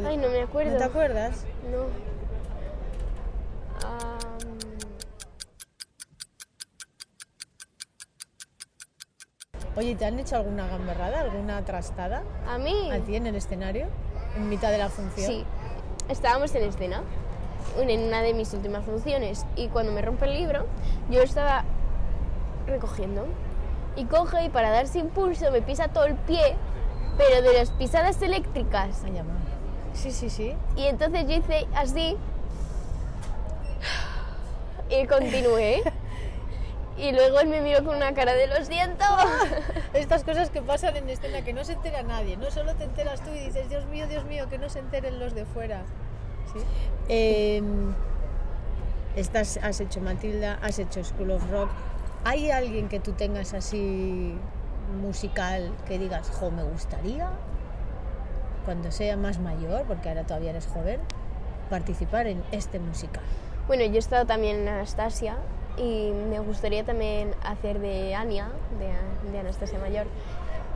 Ay, 0.07 0.16
no 0.16 0.28
me 0.28 0.42
acuerdo. 0.42 0.73
¿No 0.73 0.78
te 0.78 0.85
acuerdas? 0.85 1.45
No. 1.71 1.87
Oye, 9.76 9.95
¿te 9.95 10.04
han 10.07 10.18
hecho 10.18 10.35
alguna 10.35 10.66
gamberrada, 10.66 11.21
alguna 11.21 11.64
trastada 11.64 12.25
a 12.49 12.59
mí. 12.59 12.90
a 12.90 12.99
ti 12.99 13.14
en 13.14 13.28
el 13.28 13.37
escenario? 13.37 13.87
En 14.37 14.49
mitad 14.49 14.73
de 14.73 14.78
la 14.78 14.88
función. 14.88 15.30
Sí, 15.30 15.45
estábamos 16.09 16.52
en 16.57 16.64
escena, 16.64 17.02
en 17.76 18.00
una 18.09 18.23
de 18.23 18.35
mis 18.35 18.52
últimas 18.54 18.85
funciones, 18.85 19.47
y 19.54 19.68
cuando 19.68 19.92
me 19.92 20.02
rompe 20.02 20.25
el 20.25 20.35
libro, 20.35 20.66
yo 21.11 21.23
estaba 21.23 21.62
recogiendo, 22.66 23.26
y 23.95 24.07
coge 24.07 24.47
y 24.47 24.49
para 24.49 24.71
darse 24.71 24.99
impulso 24.99 25.49
me 25.52 25.62
pisa 25.62 25.87
todo 25.87 26.07
el 26.07 26.16
pie, 26.16 26.57
pero 27.16 27.40
de 27.40 27.57
las 27.57 27.71
pisadas 27.71 28.21
eléctricas. 28.21 29.04
Ay. 29.04 29.23
Sí, 29.98 30.12
sí, 30.12 30.30
sí. 30.30 30.54
Y 30.76 30.86
entonces 30.86 31.26
yo 31.26 31.36
hice 31.36 31.66
así, 31.74 32.16
y 34.90 35.06
continué. 35.06 35.82
Y 37.00 37.12
luego 37.12 37.38
él 37.38 37.46
me 37.46 37.60
miró 37.60 37.84
con 37.84 37.94
una 37.94 38.12
cara 38.12 38.34
de 38.34 38.48
lo 38.48 38.56
siento. 38.64 39.04
Estas 39.94 40.24
cosas 40.24 40.50
que 40.50 40.60
pasan 40.60 40.96
en 40.96 41.08
escena 41.08 41.42
que 41.42 41.52
no 41.52 41.62
se 41.62 41.74
entera 41.74 42.02
nadie, 42.02 42.36
no 42.36 42.50
solo 42.50 42.74
te 42.74 42.82
enteras 42.82 43.22
tú 43.22 43.30
y 43.30 43.38
dices, 43.38 43.68
Dios 43.68 43.86
mío, 43.86 44.08
Dios 44.08 44.24
mío, 44.24 44.48
que 44.50 44.58
no 44.58 44.68
se 44.68 44.80
enteren 44.80 45.20
los 45.20 45.32
de 45.32 45.44
fuera. 45.44 45.82
¿Sí? 46.52 46.58
Eh, 47.08 47.62
estás, 49.14 49.60
has 49.62 49.80
hecho 49.80 50.00
Matilda, 50.00 50.58
has 50.60 50.80
hecho 50.80 51.04
School 51.04 51.30
of 51.30 51.48
Rock. 51.52 51.70
¿Hay 52.24 52.50
alguien 52.50 52.88
que 52.88 52.98
tú 52.98 53.12
tengas 53.12 53.54
así 53.54 54.34
musical 55.00 55.70
que 55.86 56.00
digas, 56.00 56.28
jo, 56.30 56.50
me 56.50 56.64
gustaría, 56.64 57.30
cuando 58.68 58.90
sea 58.92 59.16
más 59.16 59.38
mayor, 59.40 59.84
porque 59.88 60.10
ahora 60.10 60.25
todavía 60.25 60.50
eres 60.50 60.66
joven, 60.66 61.00
participar 61.70 62.26
en 62.26 62.42
este 62.52 62.78
musical? 62.78 63.22
Bueno, 63.66 63.82
yo 63.87 63.94
he 63.94 63.98
estado 63.98 64.26
también 64.26 64.56
en 64.56 64.68
Anastasia 64.68 65.38
y 65.78 66.10
me 66.28 66.38
gustaría 66.40 66.84
también 66.84 67.30
hacer 67.42 67.78
de 67.78 68.14
Anya, 68.14 68.50
de, 68.78 69.32
de 69.32 69.38
Anastasia 69.38 69.78
Mayor. 69.78 70.06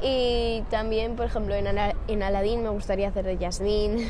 Y 0.00 0.64
también, 0.70 1.16
por 1.16 1.26
ejemplo, 1.26 1.54
en, 1.54 1.66
Ala- 1.66 1.94
en 2.08 2.22
Aladdin 2.22 2.62
me 2.62 2.70
gustaría 2.70 3.08
hacer 3.08 3.26
de 3.26 3.37
Jasmine. 3.37 4.08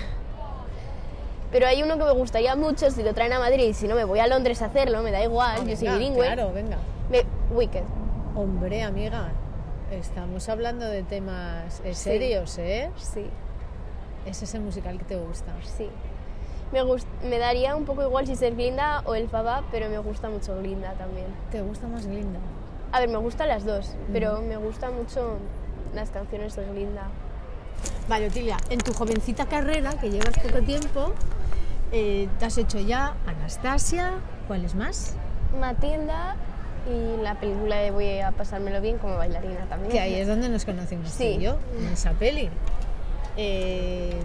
Pero 1.50 1.66
hay 1.66 1.82
uno 1.82 1.98
que 1.98 2.04
me 2.04 2.12
gustaría 2.12 2.54
mucho 2.54 2.88
si 2.92 3.02
lo 3.02 3.12
traen 3.14 3.32
a 3.32 3.40
Madrid, 3.40 3.72
si 3.74 3.88
no 3.88 3.96
me 3.96 4.04
voy 4.04 4.20
a 4.20 4.28
Londres 4.28 4.62
a 4.62 4.66
hacerlo, 4.66 5.02
me 5.02 5.10
da 5.10 5.24
igual, 5.24 5.58
Ah, 5.60 5.64
yo 5.66 5.76
soy 5.76 5.88
bilingüe. 5.88 6.24
Claro, 6.24 6.52
venga. 6.52 6.76
Me- 7.10 7.24
Wicked, 7.52 7.82
Hombre, 8.36 8.84
amiga, 8.84 9.28
estamos 9.90 10.48
hablando 10.48 10.86
de 10.86 11.02
temas 11.02 11.80
eh, 11.80 11.94
Sí. 11.94 12.04
serios, 12.04 12.56
¿eh? 12.58 12.90
sí, 12.96 13.26
es 14.26 14.54
el 14.54 14.60
musical 14.62 14.98
que 14.98 15.04
te 15.04 15.16
gusta. 15.16 15.52
sí. 15.76 15.88
Me, 16.72 16.82
gust- 16.82 17.06
me 17.28 17.36
daría 17.38 17.76
un 17.76 17.84
poco 17.84 18.02
igual 18.02 18.26
si 18.26 18.34
ser 18.34 18.54
Glinda 18.54 19.02
o 19.04 19.14
el 19.14 19.28
Faba, 19.28 19.62
pero 19.70 19.90
me 19.90 19.98
gusta 19.98 20.30
mucho 20.30 20.56
Glinda 20.58 20.92
también. 20.94 21.26
¿Te 21.50 21.60
gusta 21.60 21.86
más 21.86 22.06
Glinda? 22.06 22.38
A 22.92 23.00
ver, 23.00 23.10
me 23.10 23.18
gustan 23.18 23.48
las 23.48 23.66
dos, 23.66 23.90
pero 24.10 24.40
me 24.40 24.56
gustan 24.56 24.94
mucho 24.96 25.36
las 25.94 26.08
canciones 26.08 26.56
de 26.56 26.64
Glinda. 26.64 27.02
Vale, 28.08 28.28
Otilia, 28.28 28.56
en 28.70 28.78
tu 28.78 28.94
jovencita 28.94 29.44
carrera, 29.44 29.90
que 30.00 30.10
llevas 30.10 30.38
poco 30.38 30.62
tiempo, 30.64 31.12
eh, 31.92 32.26
te 32.38 32.46
has 32.46 32.56
hecho 32.56 32.78
ya 32.80 33.16
Anastasia, 33.26 34.12
¿cuáles 34.48 34.74
más? 34.74 35.14
Matilda 35.60 36.36
y 36.90 37.22
la 37.22 37.34
película 37.34 37.76
de 37.76 37.90
Voy 37.90 38.18
a 38.20 38.30
pasármelo 38.32 38.80
bien 38.80 38.96
como 38.96 39.16
bailarina 39.16 39.66
también. 39.68 39.92
Que 39.92 40.00
ahí 40.00 40.14
es 40.14 40.26
donde 40.26 40.48
nos 40.48 40.64
conocimos 40.64 41.14
tú 41.16 41.22
y 41.22 41.38
yo, 41.38 41.56
en 41.78 41.88
esa 41.88 42.12
peli. 42.12 42.48
Eh, 43.36 44.20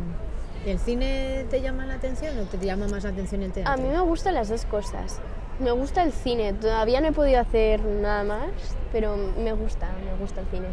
¿El 0.65 0.79
cine 0.79 1.45
te 1.49 1.61
llama 1.61 1.85
la 1.85 1.93
atención 1.93 2.37
o 2.39 2.43
te 2.43 2.57
llama 2.57 2.87
más 2.87 3.03
la 3.03 3.11
atención 3.11 3.41
el 3.43 3.51
teatro? 3.51 3.71
A 3.71 3.77
mí 3.77 3.87
me 3.87 4.01
gustan 4.01 4.33
las 4.33 4.49
dos 4.49 4.65
cosas. 4.65 5.19
Me 5.59 5.71
gusta 5.71 6.03
el 6.03 6.11
cine, 6.11 6.53
todavía 6.53 7.01
no 7.01 7.07
he 7.07 7.11
podido 7.11 7.39
hacer 7.39 7.81
nada 7.81 8.23
más, 8.23 8.49
pero 8.91 9.15
me 9.15 9.53
gusta, 9.53 9.89
me 10.05 10.19
gusta 10.19 10.41
el 10.41 10.47
cine. 10.47 10.67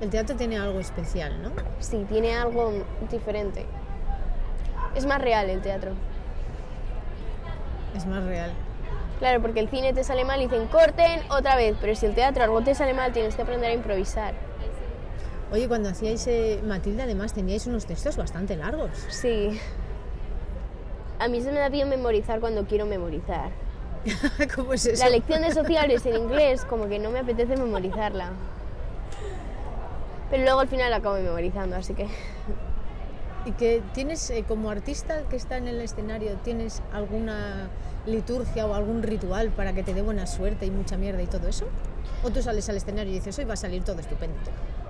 El 0.00 0.08
teatro 0.08 0.36
tiene 0.36 0.56
algo 0.56 0.80
especial, 0.80 1.42
¿no? 1.42 1.50
Sí, 1.78 2.06
tiene 2.08 2.34
algo 2.34 2.72
diferente. 3.10 3.66
Es 4.94 5.04
más 5.04 5.20
real 5.20 5.50
el 5.50 5.60
teatro. 5.60 5.92
Es 7.96 8.06
más 8.06 8.24
real. 8.24 8.52
Claro, 9.18 9.42
porque 9.42 9.60
el 9.60 9.68
cine 9.68 9.92
te 9.92 10.04
sale 10.04 10.24
mal 10.24 10.40
y 10.40 10.44
dicen 10.46 10.66
corten 10.68 11.20
otra 11.30 11.56
vez, 11.56 11.76
pero 11.80 11.94
si 11.94 12.06
el 12.06 12.14
teatro 12.14 12.44
algo 12.44 12.62
te 12.62 12.74
sale 12.74 12.94
mal 12.94 13.12
tienes 13.12 13.34
que 13.36 13.42
aprender 13.42 13.70
a 13.70 13.74
improvisar. 13.74 14.34
Oye, 15.52 15.68
cuando 15.68 15.90
hacíais 15.90 16.26
eh, 16.28 16.60
Matilda, 16.66 17.04
además 17.04 17.34
teníais 17.34 17.66
unos 17.66 17.84
textos 17.84 18.16
bastante 18.16 18.56
largos. 18.56 18.90
Sí. 19.10 19.60
A 21.18 21.28
mí 21.28 21.42
se 21.42 21.52
me 21.52 21.58
da 21.58 21.68
bien 21.68 21.90
memorizar 21.90 22.40
cuando 22.40 22.64
quiero 22.64 22.86
memorizar. 22.86 23.50
¿Cómo 24.56 24.72
es 24.72 24.86
eso? 24.86 25.04
La 25.04 25.10
lección 25.10 25.42
de 25.42 25.52
sociales 25.52 26.06
en 26.06 26.16
inglés, 26.16 26.64
como 26.64 26.88
que 26.88 26.98
no 26.98 27.10
me 27.10 27.18
apetece 27.18 27.56
memorizarla. 27.56 28.30
Pero 30.30 30.44
luego 30.44 30.60
al 30.60 30.68
final 30.68 30.90
la 30.90 30.96
acabo 30.96 31.16
memorizando, 31.16 31.76
así 31.76 31.92
que. 31.92 32.08
¿Y 33.44 33.52
que 33.52 33.82
tienes, 33.92 34.30
eh, 34.30 34.44
como 34.48 34.70
artista 34.70 35.24
que 35.28 35.36
está 35.36 35.58
en 35.58 35.68
el 35.68 35.82
escenario, 35.82 36.36
tienes 36.42 36.80
alguna 36.94 37.68
liturgia 38.06 38.66
o 38.66 38.74
algún 38.74 39.02
ritual 39.02 39.50
para 39.50 39.74
que 39.74 39.82
te 39.82 39.92
dé 39.92 40.00
buena 40.00 40.26
suerte 40.26 40.64
y 40.64 40.70
mucha 40.70 40.96
mierda 40.96 41.20
y 41.20 41.26
todo 41.26 41.46
eso? 41.46 41.66
¿O 42.24 42.30
tú 42.30 42.40
sales 42.40 42.68
al 42.70 42.78
escenario 42.78 43.12
y 43.12 43.16
dices, 43.16 43.38
hoy 43.38 43.44
va 43.44 43.54
a 43.54 43.56
salir 43.58 43.84
todo 43.84 44.00
estupendo? 44.00 44.38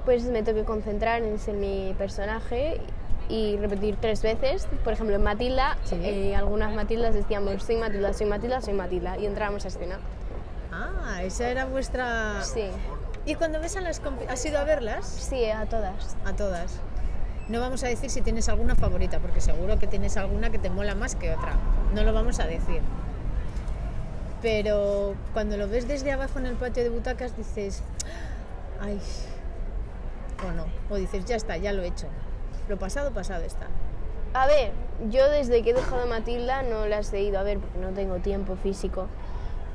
Pues 0.04 0.24
me 0.24 0.42
tengo 0.42 0.60
que 0.60 0.64
concentrar 0.66 1.22
en 1.22 1.38
ser 1.38 1.54
mi 1.54 1.94
personaje 1.96 2.80
y 3.28 3.56
repetir 3.56 3.96
tres 4.00 4.20
veces. 4.22 4.66
Por 4.82 4.92
ejemplo, 4.92 5.14
en 5.16 5.22
Matilda, 5.22 5.76
Sí. 5.84 5.96
eh, 6.02 6.34
algunas 6.36 6.74
Matildas 6.74 7.14
decíamos 7.14 7.62
soy 7.62 7.76
Matilda, 7.76 8.12
soy 8.12 8.26
Matilda, 8.26 8.60
soy 8.60 8.74
Matilda 8.74 9.16
y 9.18 9.26
entrábamos 9.26 9.64
a 9.64 9.68
escena. 9.68 9.98
Ah, 10.72 11.22
esa 11.22 11.48
era 11.48 11.66
vuestra... 11.66 12.42
Sí, 12.42 12.64
¿Y 13.24 13.36
cuando 13.36 13.60
ves 13.60 13.76
a 13.76 13.80
las... 13.80 14.02
¿Has 14.28 14.44
ido 14.44 14.58
a 14.58 14.64
verlas? 14.64 15.06
sí, 15.06 15.44
a 15.48 15.66
todas. 15.66 16.16
A 16.24 16.32
todas. 16.32 16.80
No 17.48 17.60
vamos 17.60 17.84
a 17.84 17.88
decir 17.88 18.10
si 18.10 18.20
tienes 18.22 18.48
alguna 18.48 18.74
favorita, 18.74 19.18
porque 19.20 19.40
seguro 19.40 19.78
que 19.78 19.86
tienes 19.86 20.16
alguna 20.16 20.50
que 20.50 20.58
te 20.58 20.70
mola 20.70 20.94
más 20.96 21.14
que 21.14 21.30
otra. 21.32 21.52
No 21.94 22.02
lo 22.02 22.12
vamos 22.12 22.40
a 22.40 22.46
decir. 22.46 22.80
Pero 24.40 25.14
cuando 25.32 25.56
lo 25.56 25.68
ves 25.68 25.86
desde 25.86 26.10
abajo 26.10 26.38
en 26.40 26.46
el 26.46 26.54
patio 26.56 26.82
de 26.82 26.88
butacas 26.90 27.36
dices, 27.36 27.82
ay, 28.80 28.98
o 30.46 30.52
no. 30.52 30.66
O 30.90 30.96
dices, 30.96 31.24
ya 31.24 31.36
está, 31.36 31.56
ya 31.56 31.72
lo 31.72 31.82
he 31.82 31.88
hecho. 31.88 32.06
Lo 32.68 32.78
pasado, 32.78 33.12
pasado 33.12 33.44
está. 33.44 33.66
A 34.34 34.46
ver, 34.46 34.72
yo 35.10 35.28
desde 35.28 35.62
que 35.62 35.70
he 35.70 35.74
dejado 35.74 36.02
a 36.02 36.06
Matilda 36.06 36.62
no 36.62 36.86
las 36.86 37.12
he 37.12 37.20
ido 37.20 37.38
a 37.38 37.42
ver 37.42 37.58
porque 37.58 37.78
no 37.78 37.90
tengo 37.90 38.16
tiempo 38.16 38.56
físico. 38.56 39.08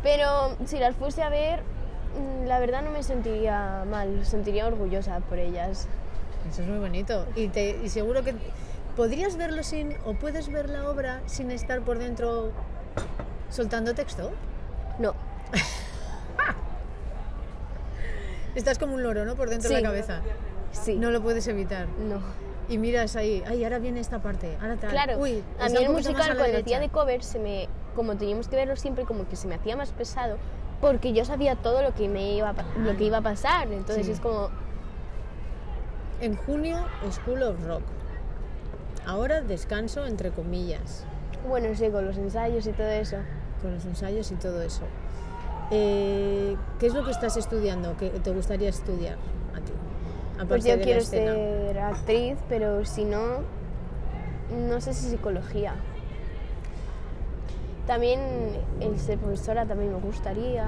Pero 0.04 0.56
si 0.66 0.80
las 0.80 0.96
fuese 0.96 1.24
a 1.24 1.30
ver, 1.30 1.62
mm, 2.18 2.46
la 2.46 2.60
verdad 2.60 2.82
no 2.82 2.92
me 2.92 3.04
sentiría 3.04 3.84
mal, 3.90 4.10
me 4.10 4.26
sentiría 4.26 4.68
orgullosa 4.68 5.20
por 5.22 5.38
ellas. 5.38 5.88
Eso 6.50 6.62
es 6.62 6.68
muy 6.68 6.80
bonito. 6.80 7.26
Y, 7.36 7.50
te, 7.50 7.80
y 7.84 7.90
seguro 7.90 8.24
que 8.24 8.34
podrías 8.96 9.38
verlo 9.38 9.64
sin, 9.64 9.96
o 10.06 10.14
puedes 10.14 10.52
ver 10.52 10.70
la 10.70 10.90
obra 10.90 11.22
sin 11.26 11.52
estar 11.52 11.82
por 11.82 12.00
dentro 12.00 12.52
soltando 13.50 13.94
texto. 13.94 14.32
No, 14.98 15.14
Estás 18.56 18.80
como 18.80 18.96
un 18.96 19.04
loro, 19.04 19.26
¿no? 19.26 19.36
Por 19.36 19.50
dentro 19.50 19.70
de 19.70 19.82
la 19.82 19.90
cabeza. 19.90 20.22
Sí. 20.72 20.96
No 20.96 21.12
lo 21.12 21.22
puedes 21.22 21.48
evitar. 21.48 21.88
No. 22.08 22.20
Y 22.70 22.78
miras 22.78 23.16
ahí, 23.16 23.44
ay, 23.48 23.64
ahora 23.64 23.80
viene 23.80 24.00
esta 24.02 24.20
parte, 24.20 24.58
ahora 24.62 24.76
tal. 24.76 24.90
Claro, 24.90 25.18
Uy, 25.20 25.42
a 25.60 25.70
mí 25.70 25.78
el 25.78 25.90
musical 25.90 26.36
cuando 26.38 26.58
hacía 26.60 26.80
de 26.82 26.90
cover, 26.90 27.24
se 27.24 27.40
me, 27.40 27.70
como 27.96 28.18
teníamos 28.18 28.50
que 28.50 28.58
verlo 28.58 28.76
siempre, 28.76 29.06
como 29.06 29.26
que 29.28 29.38
se 29.38 29.48
me 29.48 29.56
hacía 29.56 29.78
más 29.78 29.92
pesado, 29.92 30.38
porque 30.82 31.14
yo 31.14 31.24
sabía 31.24 31.56
todo 31.56 31.82
lo 31.82 31.94
que 31.94 32.10
me 32.10 32.34
iba 32.34 32.50
a, 32.50 32.80
lo 32.80 32.98
que 32.98 33.06
iba 33.06 33.18
a 33.20 33.22
pasar. 33.22 33.72
Entonces 33.72 34.06
Sí. 34.08 34.12
es 34.12 34.20
como, 34.20 34.50
En 36.20 36.36
junio, 36.36 36.78
School 37.12 37.44
of 37.44 37.64
Rock. 37.66 37.84
Ahora 39.06 39.42
descanso, 39.42 40.06
entre 40.06 40.32
comillas, 40.32 41.06
bueno, 41.48 41.70
sí, 41.76 41.90
con 41.90 42.06
los 42.06 42.18
ensayos 42.18 42.68
y 42.68 42.74
todo 42.74 42.90
eso. 42.90 43.18
con 43.62 43.74
los 43.74 43.86
ensayos 43.86 44.30
y 44.32 44.36
todo 44.36 44.62
eso. 44.62 44.82
Eh, 45.72 46.56
¿Qué 46.80 46.88
es 46.88 46.94
lo 46.94 47.04
que 47.06 47.12
estás 47.12 47.38
estudiando? 47.38 47.96
¿Qué 47.98 48.10
te 48.10 48.32
gustaría 48.32 48.70
estudiar 48.70 49.18
Pues 50.48 50.64
yo 50.66 50.80
quiero 50.80 51.02
ser 51.02 51.80
actriz, 51.80 52.38
pero 52.50 52.86
si 52.86 53.04
no, 53.06 53.40
no 54.70 54.80
sé 54.82 54.94
si 54.94 55.10
psicología. 55.10 55.74
También 57.86 58.20
el 58.82 59.00
ser 59.00 59.18
profesora 59.18 59.66
también 59.66 59.92
me 59.94 60.00
gustaría. 60.00 60.66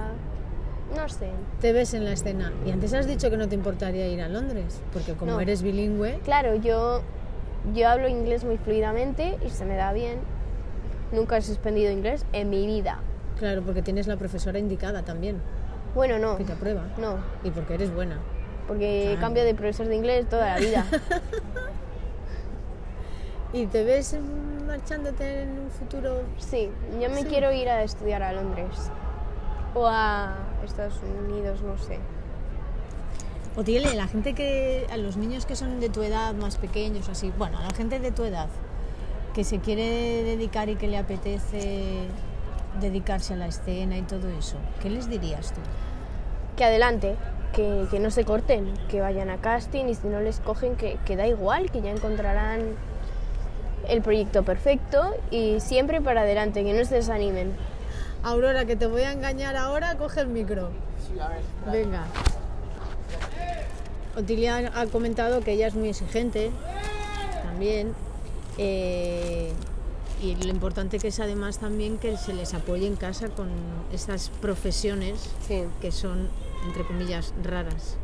No 0.96 1.08
sé. 1.10 1.30
Te 1.62 1.74
ves 1.74 1.94
en 1.94 2.06
la 2.06 2.14
escena. 2.14 2.52
Y 2.66 2.72
antes 2.72 2.94
has 2.94 3.06
dicho 3.08 3.30
que 3.30 3.38
no 3.38 3.48
te 3.48 3.56
importaría 3.56 4.08
ir 4.08 4.22
a 4.22 4.30
Londres, 4.30 4.82
porque 4.94 5.14
como 5.14 5.34
No. 5.34 5.40
eres 5.40 5.62
bilingüe, 5.62 6.20
Claro, 6.24 6.56
yo, 6.56 7.02
yo 7.76 7.90
hablo 7.90 8.08
inglés 8.08 8.44
muy 8.44 8.58
fluidamente 8.58 9.38
y 9.46 9.50
se 9.50 9.66
me 9.66 9.76
da 9.76 9.94
bien. 9.94 10.18
Nunca 11.12 11.38
he 11.38 11.42
suspendido 11.42 11.92
inglés 11.92 12.26
en 12.34 12.50
mi 12.50 12.66
vida. 12.66 13.00
claro, 13.38 13.62
porque 13.62 13.82
tienes 13.82 14.06
la 14.08 14.18
profesora 14.18 14.60
indicada 14.60 15.04
también, 15.04 15.38
Bueno, 15.96 16.20
no. 16.20 16.36
que 16.38 16.44
te 16.44 16.52
aprueba. 16.54 16.84
No, 16.98 17.16
Y 17.44 17.52
porque 17.52 17.76
eres 17.76 17.94
buena. 17.94 18.18
Porque 18.70 19.18
cambio 19.20 19.44
de 19.44 19.56
profesor 19.56 19.88
de 19.88 19.96
inglés 19.96 20.30
toda 20.30 20.54
la 20.54 20.58
vida. 20.60 20.86
¿Y 23.52 23.66
te 23.66 23.84
ves 23.84 24.16
marchándote 24.68 25.42
en 25.42 25.58
un 25.60 25.72
futuro? 25.72 26.22
Sí, 26.38 26.70
yo 27.02 27.10
me 27.10 27.24
Sí. 27.24 27.26
quiero 27.26 27.52
ir 27.52 27.68
a 27.68 27.82
estudiar 27.84 28.22
a 28.22 28.32
Londres 28.32 28.92
o 29.74 29.88
a 29.88 30.36
Estados 30.64 31.00
Unidos, 31.28 31.62
no 31.64 31.76
sé. 31.80 31.98
Otiele, 33.58 33.96
la 33.96 34.08
gente 34.08 34.36
que, 34.36 34.86
a 34.92 34.98
los 34.98 35.18
niños 35.18 35.48
que 35.48 35.56
son 35.56 35.80
de 35.80 35.90
tu 35.90 36.04
edad, 36.04 36.36
más 36.36 36.58
pequeños, 36.58 37.10
así, 37.10 37.34
bueno, 37.40 37.58
a 37.58 37.64
la 37.64 37.72
gente 37.74 38.00
de 38.00 38.12
tu 38.12 38.24
edad, 38.24 38.48
que 39.34 39.44
se 39.44 39.58
quiere 39.60 40.24
dedicar 40.24 40.70
y 40.70 40.76
que 40.76 40.88
le 40.88 41.00
apetece 41.00 42.04
dedicarse 42.80 43.34
a 43.34 43.38
la 43.38 43.48
escena 43.48 43.98
y 43.98 44.04
todo 44.04 44.30
eso, 44.30 44.58
¿qué 44.80 44.92
les 44.92 45.10
dirías 45.10 45.54
tú? 45.54 45.62
Que 46.56 46.66
adelante, 46.66 47.16
que, 47.56 47.86
que 47.90 48.00
no 48.00 48.12
se 48.12 48.26
corten, 48.26 48.74
que 48.90 49.02
vayan 49.02 49.30
a 49.30 49.38
casting 49.38 49.86
y 49.86 49.96
si 49.96 50.08
no 50.08 50.20
les 50.22 50.40
cogen, 50.40 50.76
que, 50.76 50.98
que 51.06 51.16
da 51.16 51.28
igual, 51.28 51.72
que 51.72 51.82
ya 51.82 51.92
encontrarán 51.92 52.62
el 53.88 54.02
proyecto 54.02 54.44
perfecto 54.44 55.16
y 55.32 55.60
siempre 55.60 56.02
para 56.02 56.22
adelante, 56.22 56.64
que 56.64 56.74
no 56.74 56.86
se 56.86 56.96
desanimen. 56.96 57.52
Aurora, 58.24 58.66
que 58.66 58.76
te 58.76 58.86
voy 58.86 59.02
a 59.04 59.12
engañar 59.14 59.56
ahora, 59.56 59.96
coge 59.98 60.22
el 60.22 60.28
micro. 60.28 60.70
Venga. 61.72 62.06
Otilia 64.18 64.72
ha 64.76 64.86
comentado 64.88 65.42
que 65.42 65.54
ella 65.54 65.68
es 65.68 65.76
muy 65.76 65.90
exigente 65.90 66.52
también. 67.44 67.94
eh, 68.58 69.52
y 70.22 70.36
lo 70.36 70.50
importante 70.50 71.00
que 71.00 71.08
es 71.08 71.20
además 71.22 71.60
también 71.60 71.98
que 71.98 72.18
se 72.18 72.34
les 72.34 72.54
apoye 72.54 72.86
en 72.86 72.98
casa 72.98 73.30
con 73.30 73.48
estas 73.94 74.30
profesiones 74.42 75.30
Sí, 75.48 75.64
que 75.80 75.94
son, 75.94 76.28
entre 76.66 76.84
comillas, 76.84 77.34
raras. 77.44 77.98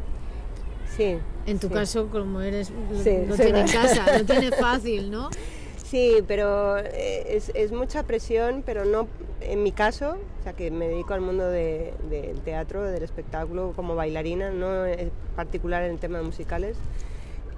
sí. 0.95 1.17
En 1.47 1.59
tu 1.59 1.67
sí. 1.67 1.73
caso, 1.73 2.07
como 2.09 2.41
eres, 2.41 2.67
Sí, 3.03 3.03
sí. 3.03 3.41
tiene 3.41 3.61
en 3.61 3.67
casa, 3.67 4.17
lo 4.17 4.25
tiene 4.39 4.51
fácil, 4.51 5.11
¿no? 5.11 5.29
Sí, 5.77 6.23
pero 6.27 6.77
eh, 6.79 7.35
es, 7.35 7.51
es 7.53 7.71
mucha 7.71 8.01
presión, 8.03 8.63
pero 8.65 8.83
no, 8.85 9.07
en 9.41 9.61
mi 9.61 9.71
caso, 9.71 10.17
o 10.39 10.43
sea 10.43 10.53
que 10.53 10.71
me 10.71 10.87
dedico 10.87 11.13
al 11.13 11.21
mundo 11.21 11.47
de- 11.47 11.93
del 12.09 12.39
teatro, 12.41 12.81
del 12.83 13.03
espectáculo 13.03 13.73
como 13.75 13.93
bailarina, 13.95 14.49
no 14.49 14.85
en 14.87 15.11
particular 15.35 15.83
en 15.83 15.91
el 15.91 15.99
tema 15.99 16.17
de 16.17 16.23
musicales. 16.23 16.77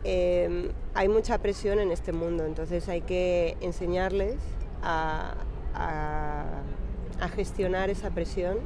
eh, 0.04 0.72
hay 0.94 1.08
mucha 1.10 1.38
presión 1.40 1.80
en 1.80 1.92
este 1.92 2.12
mundo, 2.12 2.46
entonces 2.46 2.88
hay 2.90 3.02
que 3.02 3.56
enseñarles 3.62 4.36
a, 4.84 5.34
a- 5.74 6.62
a 7.22 7.30
gestionar 7.30 7.90
esa 7.90 8.10
presión, 8.12 8.58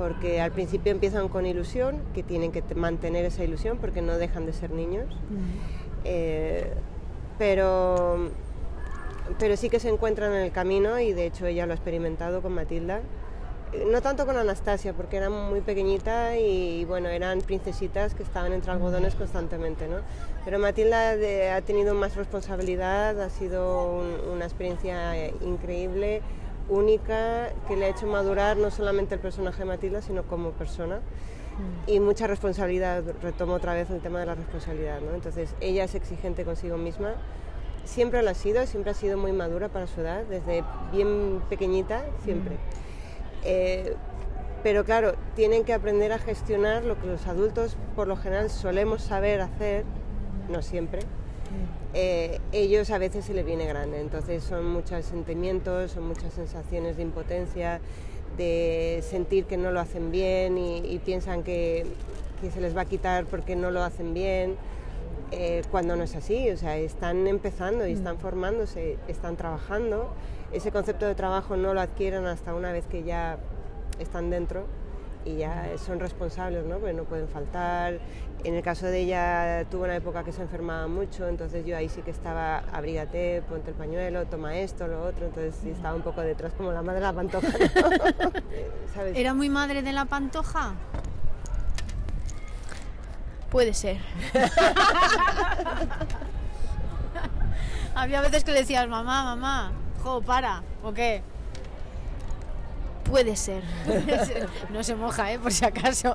porque 0.00 0.40
al 0.40 0.50
principio 0.50 0.90
empiezan 0.92 1.28
con 1.28 1.44
ilusión, 1.44 1.98
que 2.14 2.22
tienen 2.22 2.52
que 2.52 2.62
te- 2.62 2.74
mantener 2.74 3.26
esa 3.26 3.44
ilusión 3.44 3.76
porque 3.76 4.00
no 4.00 4.16
dejan 4.16 4.46
de 4.46 4.54
ser 4.54 4.70
niños. 4.70 5.04
Eh, 6.04 6.72
pero, 7.38 8.30
pero 9.38 9.58
sí 9.58 9.68
que 9.68 9.78
se 9.78 9.90
encuentran 9.90 10.32
en 10.32 10.40
el 10.40 10.52
camino 10.52 10.98
y 10.98 11.12
de 11.12 11.26
hecho 11.26 11.44
ella 11.44 11.66
lo 11.66 11.72
ha 11.72 11.74
experimentado 11.76 12.40
con 12.40 12.52
Matilda. 12.54 13.00
Eh, 13.74 13.84
No 13.92 14.00
tanto 14.00 14.24
con 14.24 14.38
Anastasia, 14.38 14.94
porque 14.94 15.18
era 15.18 15.28
muy 15.28 15.60
pequeñita 15.60 16.38
y 16.38 16.86
bueno, 16.86 17.10
eran 17.10 17.42
princesitas 17.42 18.14
que 18.14 18.22
estaban 18.22 18.54
entre 18.54 18.72
algodones 18.72 19.14
constantemente, 19.16 19.86
¿no? 19.86 19.96
Pero 20.46 20.58
Matilda 20.58 21.14
de- 21.14 21.50
ha 21.50 21.60
tenido 21.60 21.94
más 21.94 22.16
responsabilidad, 22.16 23.20
ha 23.20 23.28
sido 23.28 23.92
un- 23.98 24.30
una 24.32 24.46
experiencia 24.46 25.14
eh, 25.18 25.34
increíble, 25.42 26.22
única, 26.70 27.52
que 27.68 27.76
le 27.76 27.86
ha 27.86 27.88
hecho 27.88 28.06
madurar 28.06 28.56
no 28.56 28.70
solamente 28.70 29.14
el 29.14 29.20
personaje 29.20 29.58
de 29.58 29.64
Matilda, 29.66 30.00
sino 30.00 30.22
como 30.22 30.52
persona 30.52 31.00
y 31.86 32.00
mucha 32.00 32.26
responsabilidad. 32.26 33.02
Retomo 33.22 33.54
otra 33.54 33.74
vez 33.74 33.90
el 33.90 34.00
tema 34.00 34.20
de 34.20 34.26
la 34.26 34.34
responsabilidad. 34.34 35.00
¿no? 35.00 35.14
Entonces, 35.14 35.54
ella 35.60 35.84
es 35.84 35.94
exigente 35.94 36.44
consigo 36.44 36.76
misma. 36.76 37.14
Siempre 37.84 38.22
lo 38.22 38.30
ha 38.30 38.34
sido, 38.34 38.66
siempre 38.66 38.92
ha 38.92 38.94
sido 38.94 39.18
muy 39.18 39.32
madura 39.32 39.68
para 39.68 39.86
su 39.86 40.00
edad, 40.00 40.22
desde 40.24 40.64
bien 40.92 41.42
pequeñita, 41.48 42.04
siempre. 42.24 42.56
Eh, 43.44 43.96
pero 44.62 44.84
claro, 44.84 45.14
tienen 45.34 45.64
que 45.64 45.72
aprender 45.72 46.12
a 46.12 46.18
gestionar 46.18 46.84
lo 46.84 47.00
que 47.00 47.06
los 47.06 47.26
adultos 47.26 47.76
por 47.96 48.06
lo 48.06 48.16
general 48.16 48.50
solemos 48.50 49.02
saber 49.02 49.40
hacer, 49.40 49.84
no 50.48 50.60
siempre. 50.60 51.00
Eh, 51.94 52.38
ellos 52.52 52.90
a 52.90 52.98
veces 52.98 53.24
se 53.24 53.34
les 53.34 53.44
viene 53.44 53.66
grande, 53.66 54.00
entonces 54.00 54.44
son 54.44 54.66
muchos 54.66 55.04
sentimientos, 55.04 55.92
son 55.92 56.06
muchas 56.06 56.32
sensaciones 56.32 56.96
de 56.96 57.02
impotencia, 57.02 57.80
de 58.36 59.02
sentir 59.08 59.44
que 59.44 59.56
no 59.56 59.72
lo 59.72 59.80
hacen 59.80 60.10
bien 60.12 60.56
y, 60.56 60.78
y 60.78 60.98
piensan 60.98 61.42
que, 61.42 61.86
que 62.40 62.50
se 62.50 62.60
les 62.60 62.76
va 62.76 62.82
a 62.82 62.84
quitar 62.84 63.26
porque 63.26 63.56
no 63.56 63.70
lo 63.70 63.82
hacen 63.82 64.14
bien, 64.14 64.56
eh, 65.32 65.62
cuando 65.70 65.94
no 65.94 66.02
es 66.02 66.16
así, 66.16 66.50
o 66.50 66.56
sea, 66.56 66.76
están 66.76 67.26
empezando 67.28 67.86
y 67.86 67.92
están 67.92 68.18
formándose, 68.18 68.98
están 69.06 69.36
trabajando. 69.36 70.12
Ese 70.52 70.72
concepto 70.72 71.06
de 71.06 71.14
trabajo 71.14 71.56
no 71.56 71.72
lo 71.72 71.80
adquieren 71.80 72.26
hasta 72.26 72.54
una 72.54 72.72
vez 72.72 72.84
que 72.86 73.04
ya 73.04 73.38
están 74.00 74.30
dentro 74.30 74.66
y 75.24 75.36
ya 75.36 75.66
son 75.84 76.00
responsables, 76.00 76.64
¿no? 76.64 76.78
Porque 76.78 76.94
no 76.94 77.04
pueden 77.04 77.28
faltar. 77.28 77.98
En 78.42 78.54
el 78.54 78.62
caso 78.62 78.86
de 78.86 79.00
ella 79.00 79.66
tuvo 79.70 79.84
una 79.84 79.96
época 79.96 80.24
que 80.24 80.32
se 80.32 80.40
enfermaba 80.42 80.86
mucho, 80.86 81.28
entonces 81.28 81.66
yo 81.66 81.76
ahí 81.76 81.90
sí 81.90 82.00
que 82.00 82.10
estaba, 82.10 82.58
abrígate, 82.72 83.42
ponte 83.48 83.70
el 83.70 83.76
pañuelo, 83.76 84.24
toma 84.26 84.56
esto, 84.56 84.86
lo 84.86 85.04
otro, 85.04 85.26
entonces 85.26 85.54
sí 85.62 85.70
estaba 85.70 85.94
un 85.94 86.02
poco 86.02 86.22
detrás 86.22 86.54
como 86.54 86.72
la 86.72 86.80
madre 86.80 87.00
de 87.00 87.06
la 87.06 87.12
pantoja, 87.12 87.48
¿no? 87.48 87.56
¿Sabes? 88.94 89.16
¿Era 89.16 89.34
muy 89.34 89.50
madre 89.50 89.82
de 89.82 89.92
la 89.92 90.06
pantoja? 90.06 90.72
Puede 93.50 93.74
ser. 93.74 93.98
Había 97.94 98.22
veces 98.22 98.44
que 98.44 98.52
le 98.52 98.60
decías, 98.60 98.88
mamá, 98.88 99.24
mamá, 99.24 99.72
jo, 100.02 100.22
para, 100.22 100.62
¿o 100.82 100.92
qué? 100.92 101.22
Puede 103.14 103.34
ser. 103.36 103.62
no 104.70 104.82
se 104.82 104.94
moja, 104.94 105.32
¿eh? 105.32 105.38
Por 105.38 105.52
si 105.52 105.64
acaso. 105.64 106.14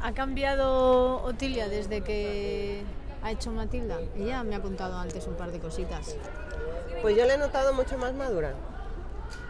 ¿Ha 0.00 0.12
cambiado 0.12 1.22
Otilia 1.22 1.68
desde 1.68 2.02
que 2.02 2.82
ha 3.22 3.30
hecho 3.32 3.50
Matilda? 3.50 3.98
Ella 4.16 4.42
me 4.44 4.54
ha 4.54 4.62
contado 4.62 4.96
antes 4.96 5.26
un 5.26 5.34
par 5.34 5.52
de 5.52 5.58
cositas. 5.58 6.16
Pues 7.02 7.16
yo 7.16 7.24
la 7.24 7.34
he 7.34 7.38
notado 7.38 7.72
mucho 7.72 7.98
más 7.98 8.14
madura, 8.14 8.54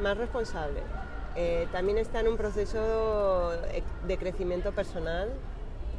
más 0.00 0.16
responsable. 0.16 0.80
Eh, 1.36 1.66
también 1.72 1.98
está 1.98 2.20
en 2.20 2.28
un 2.28 2.36
proceso 2.36 3.52
eh, 3.68 3.82
de 4.06 4.18
crecimiento 4.18 4.72
personal, 4.72 5.30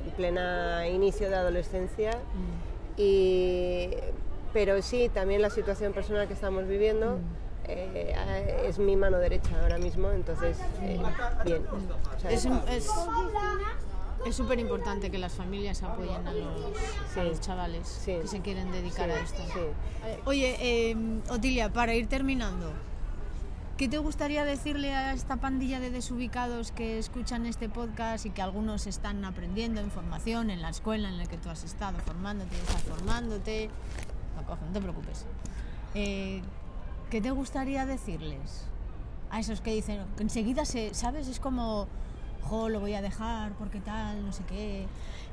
en 0.05 0.11
plena 0.11 0.87
inicio 0.87 1.29
de 1.29 1.35
adolescencia. 1.35 2.11
Y, 2.97 3.89
pero 4.51 4.81
sí, 4.81 5.09
también 5.09 5.41
la 5.41 5.49
situación 5.49 5.93
personal 5.93 6.27
que 6.27 6.33
estamos 6.33 6.67
viviendo 6.67 7.19
eh, 7.65 8.65
es 8.67 8.79
mi 8.79 8.95
mano 8.95 9.17
derecha 9.17 9.59
ahora 9.61 9.77
mismo, 9.77 10.09
entonces, 10.11 10.57
eh, 10.81 10.99
bien. 11.45 11.63
O 11.67 12.19
sea, 12.19 12.31
Es 12.31 12.45
es- 12.45 12.89
es 14.25 14.35
súper 14.35 14.57
importante 14.59 15.11
que 15.11 15.17
las 15.17 15.33
familias 15.33 15.83
apoyen 15.83 16.25
a 16.27 16.31
los, 16.33 16.47
a 16.47 17.13
Sí. 17.13 17.21
los 17.21 17.41
chavales 17.41 17.87
Sí. 17.87 18.17
que 18.21 18.27
se 18.27 18.39
quieren 18.41 18.71
dedicar 18.71 19.09
Sí, 19.09 19.15
a 19.15 19.19
esto. 19.19 19.41
Oye, 20.25 20.55
eh, 20.59 20.95
Otilia, 21.29 21.71
para 21.71 21.93
ir 21.93 22.07
terminando, 22.07 22.71
¿Qué 23.75 23.87
te 23.89 23.97
gustaría 23.97 24.45
decirle 24.45 24.93
a 24.93 25.13
esta 25.13 25.37
pandilla 25.37 25.79
de 25.79 25.89
desubicados 25.89 26.71
que 26.71 26.99
escuchan 26.99 27.47
este 27.47 27.69
podcast 27.69 28.23
y 28.27 28.29
que 28.29 28.43
algunos 28.43 28.85
están 28.85 29.25
aprendiendo 29.25 29.81
información 29.81 30.51
en 30.51 30.61
la 30.61 30.69
escuela 30.69 31.09
en 31.09 31.17
la 31.17 31.25
que 31.25 31.37
tú 31.39 31.49
has 31.49 31.63
estado 31.63 31.97
formándote, 32.05 32.55
estás 32.55 32.83
formándote? 32.83 33.71
No, 34.35 34.45
coge, 34.45 34.61
no 34.67 34.71
te 34.73 34.79
preocupes. 34.79 35.25
Eh, 35.95 36.43
¿Qué 37.13 37.21
te 37.21 37.29
gustaría 37.29 37.85
decirles 37.85 38.65
a 39.29 39.39
esos 39.39 39.61
que 39.61 39.69
dicen, 39.69 40.03
que 40.17 40.23
enseguida 40.23 40.65
se, 40.65 40.95
¿sabes? 40.95 41.27
Es 41.27 41.39
como, 41.39 41.87
jo, 42.41 42.69
lo 42.69 42.79
voy 42.79 42.95
a 42.95 43.03
dejar 43.03 43.51
porque 43.51 43.79
tal, 43.79 44.25
no 44.25 44.33
sé 44.33 44.41
qué. 44.45 44.87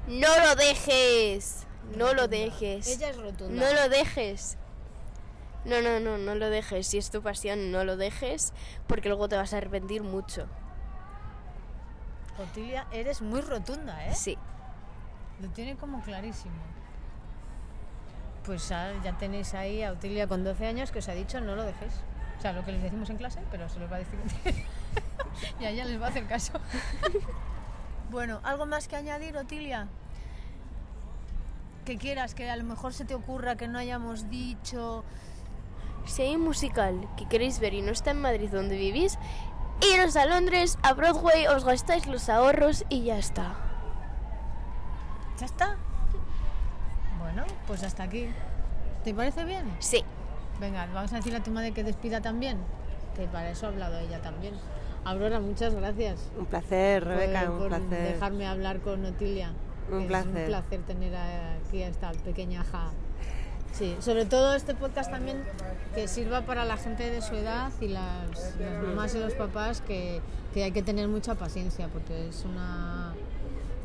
No 0.06 0.28
lo 0.44 0.56
dejes. 0.56 1.66
No 1.96 2.12
lo 2.12 2.28
dejes. 2.28 2.86
Ella 2.86 3.08
es 3.08 3.16
rotunda. 3.16 3.64
No 3.64 3.74
lo 3.74 3.88
dejes. 3.88 4.58
No, 5.64 5.80
no, 5.80 6.00
no, 6.00 6.18
no 6.18 6.34
lo 6.34 6.50
dejes. 6.50 6.86
Si 6.86 6.98
es 6.98 7.10
tu 7.10 7.22
pasión, 7.22 7.72
no 7.72 7.82
lo 7.82 7.96
dejes 7.96 8.52
porque 8.86 9.08
luego 9.08 9.30
te 9.30 9.36
vas 9.36 9.54
a 9.54 9.56
arrepentir 9.56 10.02
mucho. 10.02 10.48
Otilia, 12.38 12.88
eres 12.92 13.22
muy 13.22 13.40
rotunda, 13.40 14.06
¿eh? 14.06 14.14
Sí. 14.14 14.36
Lo 15.40 15.48
tiene 15.48 15.76
como 15.76 16.02
clarísimo. 16.02 16.60
Pues 18.44 18.68
ya 18.68 19.16
tenéis 19.18 19.54
ahí 19.54 19.82
a 19.82 19.92
Otilia 19.92 20.26
con 20.26 20.44
12 20.44 20.66
años 20.66 20.90
que 20.90 21.00
os 21.00 21.08
ha 21.08 21.14
dicho 21.14 21.40
no 21.40 21.56
lo 21.56 21.64
dejéis. 21.64 21.92
O 22.40 22.42
sea, 22.42 22.54
lo 22.54 22.64
que 22.64 22.72
les 22.72 22.82
decimos 22.82 23.10
en 23.10 23.18
clase, 23.18 23.40
pero 23.50 23.68
se 23.68 23.78
los 23.78 23.92
va 23.92 23.96
a 23.96 23.98
decir. 23.98 24.18
y 25.60 25.64
a 25.66 25.70
ella 25.70 25.84
les 25.84 26.00
va 26.00 26.06
a 26.06 26.08
hacer 26.08 26.26
caso. 26.26 26.54
bueno, 28.10 28.40
¿algo 28.44 28.64
más 28.64 28.88
que 28.88 28.96
añadir, 28.96 29.36
Otilia? 29.36 29.88
Que 31.84 31.98
quieras, 31.98 32.34
que 32.34 32.48
a 32.48 32.56
lo 32.56 32.64
mejor 32.64 32.94
se 32.94 33.04
te 33.04 33.14
ocurra 33.14 33.56
que 33.56 33.68
no 33.68 33.78
hayamos 33.78 34.30
dicho. 34.30 35.04
Si 36.06 36.22
hay 36.22 36.36
un 36.36 36.40
musical 36.40 37.06
que 37.18 37.28
queréis 37.28 37.60
ver 37.60 37.74
y 37.74 37.82
no 37.82 37.92
está 37.92 38.12
en 38.12 38.22
Madrid 38.22 38.48
donde 38.50 38.78
vivís, 38.78 39.18
iros 39.92 40.16
a 40.16 40.24
Londres, 40.24 40.78
a 40.82 40.94
Broadway, 40.94 41.46
os 41.46 41.64
gastáis 41.64 42.06
los 42.06 42.30
ahorros 42.30 42.86
y 42.88 43.04
ya 43.04 43.18
está. 43.18 43.54
¿Ya 45.38 45.44
está? 45.44 45.76
Bueno, 47.40 47.54
pues 47.66 47.82
hasta 47.82 48.02
aquí. 48.04 48.26
¿Te 49.04 49.14
parece 49.14 49.44
bien? 49.44 49.64
Sí. 49.78 50.04
Venga, 50.60 50.86
vamos 50.92 51.12
a 51.12 51.16
decirle 51.16 51.38
a 51.38 51.42
tu 51.42 51.50
madre 51.50 51.72
que 51.72 51.82
despida 51.82 52.20
también. 52.20 52.58
Que 53.16 53.26
para 53.26 53.50
eso 53.50 53.66
ha 53.66 53.70
hablado 53.70 53.98
ella 53.98 54.20
también. 54.20 54.54
Aurora, 55.04 55.40
muchas 55.40 55.74
gracias. 55.74 56.30
Un 56.38 56.44
placer, 56.46 57.04
Rebeca, 57.04 57.42
por, 57.46 57.50
un 57.52 57.58
por 57.58 57.68
placer. 57.68 58.12
dejarme 58.14 58.46
hablar 58.46 58.80
con 58.80 59.04
Otilia. 59.06 59.52
Un 59.90 59.98
que 59.98 60.02
Es 60.04 60.08
placer. 60.08 60.36
un 60.42 60.46
placer 60.46 60.80
tener 60.82 61.14
aquí 61.16 61.82
a 61.82 61.88
esta 61.88 62.12
pequeña 62.12 62.62
ja. 62.64 62.90
Sí, 63.72 63.96
sobre 64.00 64.26
todo 64.26 64.54
este 64.54 64.74
podcast 64.74 65.10
también 65.10 65.42
que 65.94 66.08
sirva 66.08 66.42
para 66.42 66.64
la 66.64 66.76
gente 66.76 67.08
de 67.08 67.22
su 67.22 67.36
edad 67.36 67.70
y 67.80 67.86
las, 67.88 68.56
las 68.58 68.82
mamás 68.82 69.14
y 69.14 69.18
los 69.20 69.32
papás 69.34 69.80
que, 69.80 70.20
que 70.52 70.64
hay 70.64 70.72
que 70.72 70.82
tener 70.82 71.06
mucha 71.06 71.36
paciencia 71.36 71.86
porque 71.88 72.28
es 72.28 72.44
una, 72.44 73.14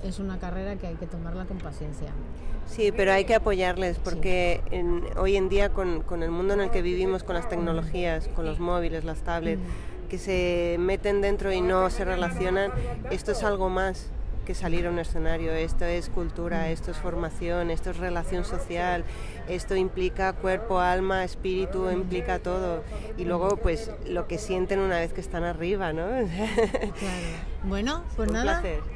es 0.04 0.18
una 0.20 0.40
carrera 0.40 0.76
que 0.76 0.88
hay 0.88 0.96
que 0.96 1.06
tomarla 1.06 1.46
con 1.46 1.60
paciencia. 1.60 2.10
Sí, 2.68 2.92
pero 2.92 3.14
hay 3.14 3.26
que 3.26 3.36
apoyarles 3.36 3.98
porque 4.00 4.62
en- 4.72 5.04
hoy 5.18 5.36
en 5.38 5.50
día 5.50 5.70
con, 5.70 6.02
con 6.02 6.24
el 6.24 6.32
mundo 6.32 6.54
en 6.56 6.62
el 6.62 6.72
que 6.72 6.82
vivimos, 6.82 7.24
con 7.24 7.36
las 7.36 7.48
tecnologías, 7.48 8.28
con 8.30 8.46
los 8.46 8.60
móviles, 8.60 9.04
las 9.06 9.20
tablets, 9.22 9.62
que 10.10 10.18
se 10.18 10.76
meten 10.80 11.22
dentro 11.22 11.52
y 11.52 11.62
no 11.62 11.90
se 11.90 12.06
relacionan, 12.06 12.72
esto 13.12 13.32
es 13.32 13.44
algo 13.44 13.70
más 13.70 14.10
que 14.46 14.54
salir 14.54 14.86
a 14.86 14.92
un 14.92 15.00
escenario, 15.00 15.52
esto 15.54 15.86
es 15.86 16.10
cultura, 16.10 16.70
esto 16.70 16.92
es 16.92 16.98
formación, 16.98 17.72
esto 17.72 17.90
es 17.90 17.98
relación 17.98 18.46
social, 18.46 19.04
esto 19.48 19.76
implica 19.76 20.34
cuerpo, 20.34 20.80
alma, 20.80 21.24
espíritu, 21.24 21.90
implica 21.90 22.38
todo. 22.38 22.84
Y 23.18 23.26
luego 23.26 23.58
pues 23.58 23.90
lo 24.08 24.28
que 24.28 24.38
sienten 24.38 24.80
una 24.80 25.00
vez 25.00 25.14
que 25.14 25.22
están 25.22 25.44
arriba, 25.44 25.94
¿no? 25.94 26.06
Claro. 26.08 26.92
Bueno, 27.64 28.04
pues 28.16 28.28
Un 28.28 28.34
nada. 28.36 28.62
placer. 28.62 28.95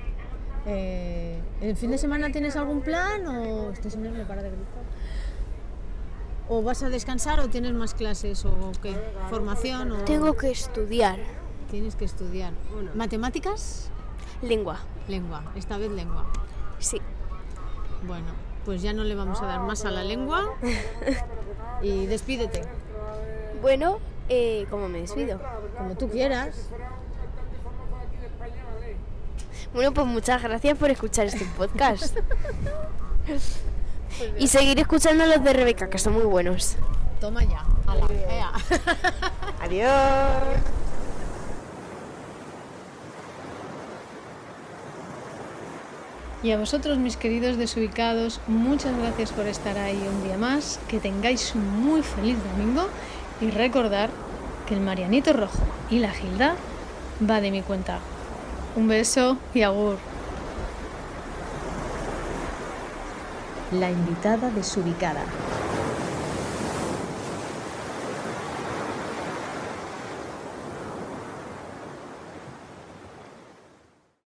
Eh, 0.66 1.40
¿El 1.62 1.76
fin 1.76 1.92
de 1.92 1.98
semana 1.98 2.32
tienes 2.32 2.56
algún 2.56 2.82
plan 2.82 3.26
o 3.28 3.72
este 3.72 3.90
señor 3.90 4.14
me 4.14 4.26
para 4.26 4.44
de 4.44 4.50
gritar? 4.50 4.84
¿O 6.48 6.64
vas 6.64 6.84
a 6.84 6.90
descansar 6.90 7.40
o 7.40 7.50
tienes 7.50 7.74
más 7.74 7.94
clases 7.94 8.44
o 8.46 8.72
qué? 8.82 8.96
¿Formación 9.30 9.92
o 9.92 9.98
Tengo 10.06 10.36
que 10.36 10.52
estudiar 10.52 11.20
tienes 11.70 11.96
que 11.96 12.06
estudiar? 12.06 12.54
¿Matemáticas? 12.96 13.90
lengua. 14.42 14.80
Lengua, 15.08 15.44
esta 15.56 15.78
vez 15.78 15.92
lengua. 15.92 16.26
Sí. 16.80 17.02
Bueno, 18.08 18.28
pues 18.66 18.82
ya 18.82 18.94
no 18.94 19.04
le 19.04 19.16
vamos 19.16 19.42
a 19.42 19.46
dar 19.46 19.60
más 19.62 19.84
a 19.86 19.92
la 19.92 20.04
lengua 20.04 20.46
y 21.82 22.06
despídete, 22.06 22.62
Bueno, 23.62 24.00
eh, 24.30 24.66
¿cómo 24.70 24.88
me 24.88 25.02
despido? 25.02 25.40
como 25.78 25.96
tú 25.96 26.10
quieras. 26.10 26.70
Bueno, 29.74 29.94
pues 29.94 30.08
muchas 30.08 30.42
gracias 30.42 30.78
por 30.78 30.90
escuchar 30.90 31.28
este 31.28 31.46
podcast. 31.58 32.18
y 34.38 34.48
seguir 34.48 34.80
escuchando 34.80 35.26
los 35.26 35.44
de 35.44 35.54
Rebeca, 35.54 35.90
que 35.90 36.00
son 36.00 36.14
muy 36.14 36.24
buenos. 36.24 36.76
Toma 37.22 37.44
ya, 37.44 37.66
ala, 37.86 38.08
ea. 38.30 38.52
Adiós. 39.62 40.44
Y 46.42 46.52
a 46.52 46.58
vosotros, 46.58 46.98
mis 46.98 47.18
queridos 47.18 47.58
desubicados, 47.58 48.40
muchas 48.48 48.98
gracias 48.98 49.32
por 49.34 49.46
estar 49.46 49.78
ahí 49.78 50.02
un 50.08 50.24
día 50.24 50.38
más. 50.38 50.80
Que 50.88 51.00
tengáis 51.00 51.54
un 51.54 51.82
muy 51.82 52.02
feliz 52.02 52.38
domingo 52.54 52.88
y 53.42 53.52
recordar 53.52 54.10
que 54.66 54.74
el 54.76 54.80
Marianito 54.80 55.34
Rojo 55.34 55.60
y 55.90 56.00
la 56.00 56.12
Gilda 56.12 56.56
va 57.30 57.42
de 57.42 57.52
mi 57.52 57.62
cuenta. 57.62 58.00
Un 58.76 58.88
beso 58.88 59.38
y 59.54 59.64
agur. 59.64 59.98
La 63.72 63.90
invitada 63.90 64.50
desubicada. 64.52 65.22